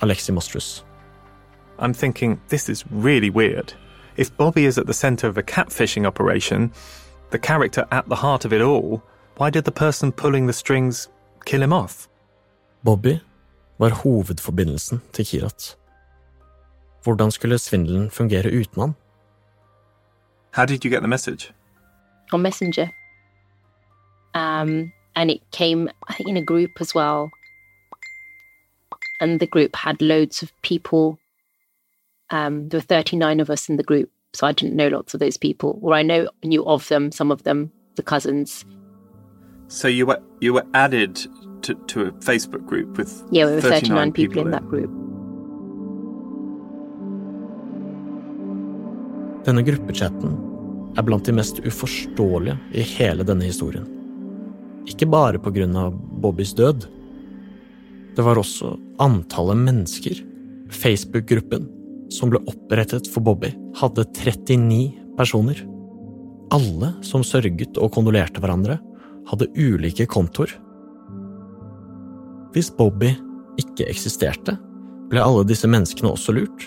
Alexi 0.01 0.33
Mostrus. 0.33 0.85
I'm 1.79 1.95
thinking, 1.95 2.41
this 2.49 2.69
is 2.69 2.85
really 2.91 3.31
weird. 3.31 3.73
If 4.17 4.37
Bobby 4.37 4.65
is 4.65 4.79
at 4.79 4.87
the 4.87 4.93
center 4.93 5.29
of 5.29 5.39
a 5.39 5.43
catfishing 5.43 6.05
operation, 6.05 6.73
the 7.31 7.39
character 7.39 7.85
at 7.93 8.09
the 8.09 8.17
heart 8.17 8.45
of 8.45 8.53
it 8.53 8.61
all, 8.61 9.01
why 9.37 9.51
did 9.51 9.65
the 9.65 9.71
person 9.71 10.11
pulling 10.11 10.47
the 10.47 10.53
strings 10.53 11.09
kill 11.47 11.63
him 11.63 11.73
off? 11.73 12.09
Bobby 12.85 13.21
var 13.79 13.91
hovedforbindelsen 13.91 15.01
til 15.13 15.27
Kirat. 15.27 15.77
Hvordan 17.05 17.31
skulle 17.31 17.59
svindelen 17.59 18.11
fungere 18.11 18.53
uten 18.61 18.81
han? 18.81 18.95
How 20.51 20.67
did 20.67 20.85
you 20.85 20.91
get 20.91 21.01
the 21.01 21.09
message? 21.09 21.53
on 22.33 22.43
Messenger. 22.43 22.89
Um, 24.35 24.93
and 25.15 25.31
it 25.31 25.41
came, 25.53 25.89
I 26.09 26.15
think, 26.15 26.29
in 26.29 26.37
a 26.37 26.45
group 26.45 26.81
as 26.81 26.95
well. 26.95 27.31
And 29.21 29.41
the 29.41 29.47
group 29.47 29.77
had 29.77 30.01
loads 30.01 30.43
of 30.43 30.53
people. 30.63 31.19
Um, 32.31 32.69
there 32.69 32.79
were 32.79 32.83
39 32.83 33.41
of 33.41 33.51
us 33.51 33.69
in 33.69 33.77
the 33.77 33.83
group. 33.83 34.11
So 34.35 34.47
I 34.47 34.53
didn't 34.53 34.77
know 34.77 34.89
lots 34.89 35.15
of 35.15 35.21
those 35.21 35.37
people, 35.37 35.79
or 35.83 35.95
I 35.95 36.03
know 36.03 36.29
knew 36.45 36.65
of 36.67 36.87
them, 36.89 37.11
some 37.11 37.33
of 37.33 37.43
them, 37.45 37.73
the 37.97 38.03
cousins. 38.03 38.65
So 39.69 39.89
you 39.89 40.07
were 40.07 40.21
you 40.41 40.53
were 40.55 40.67
added 40.75 41.17
to, 41.63 41.75
to 41.75 42.03
a 42.03 42.13
Facebook 42.13 42.67
group 42.67 42.99
with 42.99 43.25
Yeah, 43.31 43.47
we 43.47 43.53
were 43.53 43.61
39 43.61 43.81
39 43.81 44.13
people, 44.13 44.35
people 44.35 44.47
in 44.47 44.51
that 44.53 44.69
group. 44.69 44.91
Denne 49.45 49.63
gruppechatten 49.63 50.37
er 50.97 51.03
blant 51.03 51.25
de 51.25 51.33
mest 51.33 51.59
uforståelige 51.59 52.59
i 52.73 52.83
hele 52.83 53.25
denne 53.25 53.45
historien. 53.45 53.87
Ikke 54.87 55.07
bare 55.07 55.39
på 55.39 55.51
grunn 55.51 55.77
av 55.77 55.95
Bobbys 56.21 56.53
død. 56.55 56.87
Det 58.19 58.25
var 58.27 58.35
også 58.41 58.73
antallet 58.99 59.61
mennesker. 59.63 60.25
Facebook-gruppen 60.75 61.69
som 62.11 62.33
ble 62.33 62.41
opprettet 62.51 63.07
for 63.13 63.23
Bobby, 63.23 63.53
hadde 63.79 64.03
39 64.11 65.15
personer. 65.15 65.61
Alle 66.51 66.89
som 67.07 67.23
sørget 67.23 67.79
og 67.79 67.93
kondolerte 67.95 68.43
hverandre, 68.43 68.81
hadde 69.31 69.47
ulike 69.55 70.09
kontoer. 70.11 70.51
Hvis 72.57 72.73
Bobby 72.75 73.13
ikke 73.61 73.87
eksisterte, 73.87 74.57
ble 75.13 75.23
alle 75.23 75.45
disse 75.47 75.71
menneskene 75.71 76.11
også 76.11 76.35
lurt. 76.35 76.67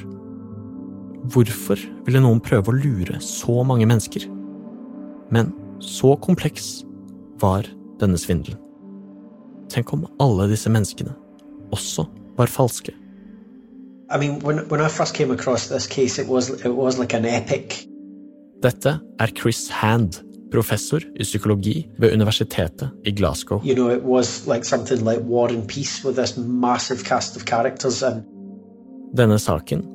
Hvorfor 1.36 1.82
ville 2.06 2.22
noen 2.24 2.40
prøve 2.40 2.72
å 2.72 2.78
lure 2.78 3.20
så 3.20 3.58
mange 3.68 3.90
mennesker? 3.92 4.24
Men 5.36 5.52
så 5.84 6.14
kompleks 6.24 6.86
var 7.44 7.68
denne 8.00 8.22
svindelen. 8.22 8.62
Tenk 9.68 9.92
om 9.92 10.08
alle 10.24 10.48
disse 10.54 10.72
menneskene 10.72 11.18
også 11.72 12.06
var 12.38 12.46
falske. 12.46 12.92
I 14.12 14.18
mean, 14.20 14.42
when 14.44 14.60
when 14.72 14.82
I 14.82 14.90
first 14.90 15.14
came 15.16 15.32
across 15.34 15.68
this 15.68 15.88
case, 15.88 16.22
it 16.22 16.28
was 16.28 16.50
it 16.50 16.74
was 16.76 16.98
like. 17.00 17.14
Dette 18.64 19.00
er 19.20 19.28
Chris 19.42 19.70
Hand, 19.70 20.22
professor 20.52 21.00
i 21.20 21.24
psykologi 21.24 21.88
ved 22.00 22.14
universitetet 22.14 22.90
i 23.06 23.12
Glasgow. 23.12 23.62
You 23.66 23.76
know, 23.76 23.90
it 23.90 24.04
was 24.04 24.48
like 24.48 24.66
something 24.66 25.00
like 25.10 25.22
War 25.28 25.50
and 25.50 25.68
Peace 25.68 26.06
with 26.06 26.16
this 26.18 26.38
massive 26.38 27.04
cast 27.04 27.36
of 27.36 27.46
characters, 27.46 28.04
and 28.04 28.24
Denne 29.18 29.40
saken 29.40 29.86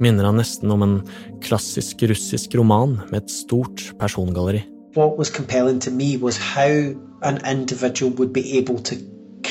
minner 0.00 0.24
han 0.24 0.36
nesten 0.36 0.70
om 0.70 0.82
en 0.82 1.00
klassisk 1.42 2.02
russisk 2.02 2.54
roman 2.54 3.00
med 3.10 3.22
et 3.22 3.30
stort 3.30 3.92
persongalleri. 3.98 4.62
what 4.94 5.18
was 5.18 5.30
compelling 5.30 5.80
to 5.80 5.90
me 5.90 6.16
was 6.16 6.36
how 6.36 6.94
an 7.22 7.44
individual 7.46 8.12
would 8.12 8.32
be 8.32 8.58
able 8.58 8.78
to 8.78 8.96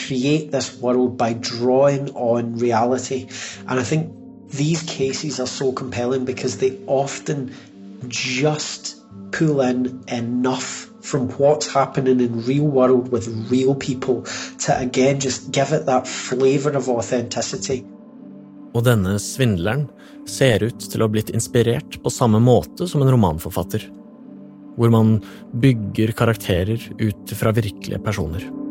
create 0.05 0.51
this 0.51 0.79
world 0.81 1.17
by 1.17 1.33
drawing 1.33 2.09
on 2.15 2.57
reality. 2.57 3.27
And 3.67 3.79
I 3.79 3.83
think 3.83 4.11
these 4.49 4.83
cases 4.83 5.39
are 5.39 5.47
so 5.47 5.71
compelling 5.71 6.25
because 6.25 6.57
they 6.57 6.79
often 6.87 7.53
just 8.07 8.97
pull 9.31 9.61
in 9.61 10.03
enough 10.07 10.89
from 11.01 11.29
what's 11.37 11.67
happening 11.67 12.19
in 12.19 12.45
real 12.45 12.67
world 12.67 13.11
with 13.11 13.27
real 13.49 13.75
people 13.75 14.23
to 14.59 14.77
again 14.77 15.19
just 15.19 15.51
give 15.51 15.71
it 15.73 15.85
that 15.85 16.07
flavor 16.07 16.71
of 16.71 16.89
authenticity. 16.89 17.83
Og 18.73 18.81
denne 18.87 19.19
svindleren 19.21 19.85
ser 20.25 20.63
ut 20.65 20.81
til 20.89 21.03
å 21.03 21.05
ha 21.05 21.13
blitt 21.13 21.29
inspirert 21.35 21.99
på 22.01 22.13
samme 22.13 22.39
måte 22.41 22.87
som 22.89 23.03
en 23.03 23.11
romanforfatter, 23.13 23.85
hvor 24.79 24.93
man 24.93 25.19
bygger 25.53 26.15
karakterer 26.17 26.81
ut 26.97 27.37
fra 27.37 27.53
virkelige 27.53 28.01
personer. 28.01 28.62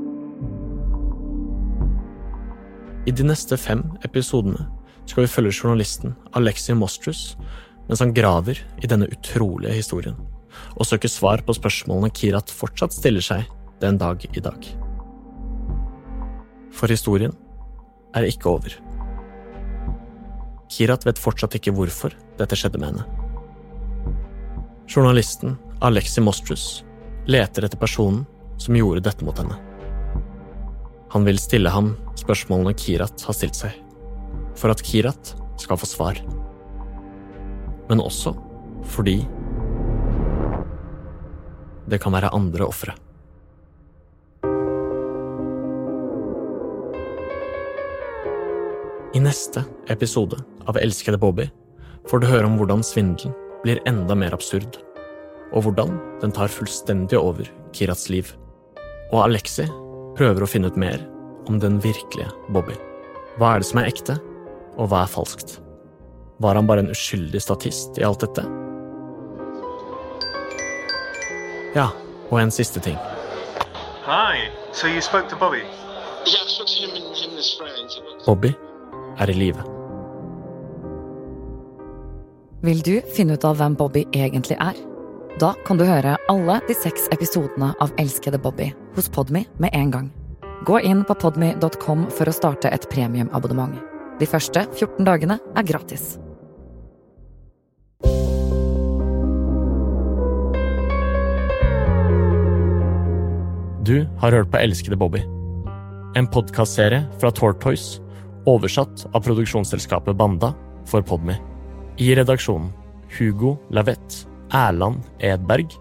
I 3.02 3.10
de 3.10 3.24
neste 3.26 3.56
fem 3.58 3.82
episodene 4.06 4.68
skal 5.10 5.24
vi 5.24 5.30
følge 5.30 5.56
journalisten 5.56 6.12
Alexi 6.38 6.74
Mostrus 6.78 7.32
mens 7.88 7.98
han 7.98 8.12
graver 8.14 8.60
i 8.78 8.86
denne 8.86 9.08
utrolige 9.10 9.74
historien, 9.74 10.14
og 10.78 10.86
søker 10.86 11.10
svar 11.10 11.42
på 11.42 11.56
spørsmålene 11.56 12.12
Kirat 12.14 12.52
fortsatt 12.54 12.94
stiller 12.94 13.24
seg 13.26 13.48
den 13.82 13.98
dag 13.98 14.22
i 14.30 14.42
dag. 14.44 14.68
For 16.72 16.94
historien 16.94 17.34
er 18.14 18.28
ikke 18.28 18.52
over. 18.52 18.76
Kirat 20.70 21.02
vet 21.08 21.20
fortsatt 21.20 21.58
ikke 21.58 21.74
hvorfor 21.74 22.14
dette 22.38 22.56
skjedde 22.56 22.78
med 22.78 22.92
henne. 22.92 23.08
Journalisten 24.86 25.58
Alexi 25.82 26.22
Mostrus 26.22 26.84
leter 27.26 27.66
etter 27.66 27.82
personen 27.82 28.22
som 28.62 28.78
gjorde 28.78 29.02
dette 29.08 29.26
mot 29.26 29.42
henne. 29.42 29.58
Han 31.12 31.26
vil 31.26 31.42
stille 31.42 31.68
ham 31.74 31.96
spørsmålene 32.22 32.74
Kirat 32.78 33.26
har 33.26 33.36
stilt 33.36 33.58
seg, 33.58 33.76
for 34.58 34.72
at 34.72 34.82
Kirat 34.86 35.34
skal 35.60 35.78
få 35.80 35.88
svar. 35.90 36.18
Men 37.90 38.02
også 38.02 38.34
fordi 38.88 39.20
det 41.90 41.98
kan 42.02 42.14
være 42.14 42.32
andre 42.34 42.66
ofre. 42.66 42.94
I 49.12 49.20
neste 49.20 49.64
episode 49.92 50.38
av 50.70 50.78
Elskede 50.80 51.18
Bobby 51.20 51.44
får 52.08 52.22
du 52.22 52.30
høre 52.30 52.48
om 52.48 52.56
hvordan 52.56 52.80
svindelen 52.86 53.34
blir 53.62 53.82
enda 53.86 54.16
mer 54.18 54.32
absurd, 54.34 54.78
og 55.52 55.66
hvordan 55.66 55.92
den 56.22 56.32
tar 56.34 56.50
fullstendig 56.50 57.18
over 57.18 57.50
Kirats 57.76 58.08
liv. 58.08 58.30
Og 59.12 59.20
Alexi 59.26 59.66
prøver 60.16 60.42
å 60.42 60.48
finne 60.48 60.72
ut 60.72 60.80
mer 60.80 61.04
om 61.48 61.60
den 61.60 61.80
virkelige 61.82 62.30
Bobby. 62.48 62.76
Hva 63.38 63.54
er 63.54 63.62
det 63.62 63.68
som 63.70 63.80
er 63.80 63.88
ekte, 63.90 64.18
og 64.76 64.90
hva 64.92 65.04
er 65.04 65.12
falskt? 65.12 65.58
Var 66.42 66.58
han 66.58 66.66
bare 66.66 66.84
en 66.84 66.92
uskyldig 66.92 67.42
statist 67.42 67.98
i 68.00 68.04
alt 68.06 68.24
dette? 68.24 68.44
Ja, 71.74 71.88
og 72.30 72.40
en 72.40 72.50
siste 72.50 72.80
ting. 72.80 72.98
Hi. 74.04 74.48
So 74.72 74.86
you 74.88 75.00
spoke 75.00 75.28
to 75.28 75.36
Bobby? 75.36 75.58
Yeah, 76.26 76.44
I 76.44 76.48
spoke 76.48 76.66
to 76.66 76.74
him 76.80 76.90
and 76.96 77.16
him 77.16 77.30
and 77.30 77.36
his 77.36 77.54
friends. 77.58 78.00
Bobby 78.26 78.54
er 79.18 79.30
i 79.30 79.32
live. 79.32 79.62
Vil 82.62 82.82
du 82.86 83.00
finne 83.16 83.34
ut 83.34 83.44
av 83.44 83.58
hvem 83.58 83.76
Bobby 83.76 84.04
egentlig 84.14 84.56
er? 84.60 84.78
Da 85.40 85.52
kan 85.66 85.78
du 85.80 85.84
høre 85.84 86.16
alle 86.30 86.60
de 86.68 86.76
seks 86.78 87.08
episodene 87.12 87.72
av 87.80 87.92
Elskede 87.98 88.38
Bobby 88.38 88.70
hos 88.96 89.08
Podmy 89.10 89.44
med 89.58 89.70
en 89.74 89.90
gang. 89.90 90.10
Gå 90.64 90.80
inn 90.80 91.00
på 91.02 91.14
podmy.com 91.18 92.04
for 92.14 92.30
å 92.30 92.32
starte 92.34 92.70
et 92.70 92.84
premiumabonnement. 92.86 93.80
De 94.20 94.26
første 94.30 94.60
14 94.68 95.02
dagene 95.02 95.34
er 95.58 95.64
gratis. 95.66 96.12
Du 103.82 104.04
har 104.22 104.36
hørt 104.36 104.52
på 104.52 104.60
Elskede 104.60 105.00
Bobby. 105.00 105.24
En 106.14 106.30
podkastserie 106.30 107.08
fra 107.18 107.32
Tortoise, 107.34 107.98
oversatt 108.46 109.08
av 109.10 109.26
produksjonsselskapet 109.26 110.14
Banda 110.14 110.52
for 110.86 111.02
Podmy. 111.02 111.40
I 111.98 112.12
redaksjonen 112.14 112.70
Hugo 113.18 113.56
Lavette, 113.74 114.28
Erland 114.54 115.02
Edberg, 115.18 115.74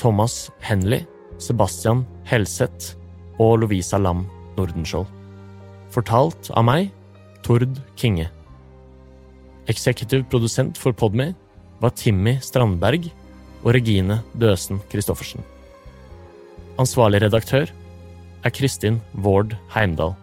Thomas 0.00 0.50
Henley, 0.58 1.06
Sebastian 1.38 2.02
Helseth 2.26 2.96
og 3.42 3.60
Lovisa 3.62 3.98
Lam 3.98 4.24
Nordenskjold. 4.58 5.06
Fortalt 5.94 6.50
av 6.54 6.66
meg, 6.66 6.90
Tord 7.46 7.78
Kinge. 7.98 8.30
Eksekutiv 9.70 10.26
produsent 10.30 10.78
for 10.80 10.96
Podme 10.96 11.32
var 11.80 11.94
Timmy 11.96 12.36
Strandberg 12.42 13.08
og 13.62 13.72
Regine 13.76 14.20
Døsen 14.36 14.80
Christoffersen. 14.92 15.44
Ansvarlig 16.80 17.22
redaktør 17.22 17.70
er 18.44 18.52
Kristin 18.52 19.00
Vård 19.14 19.54
Heimdal. 19.72 20.16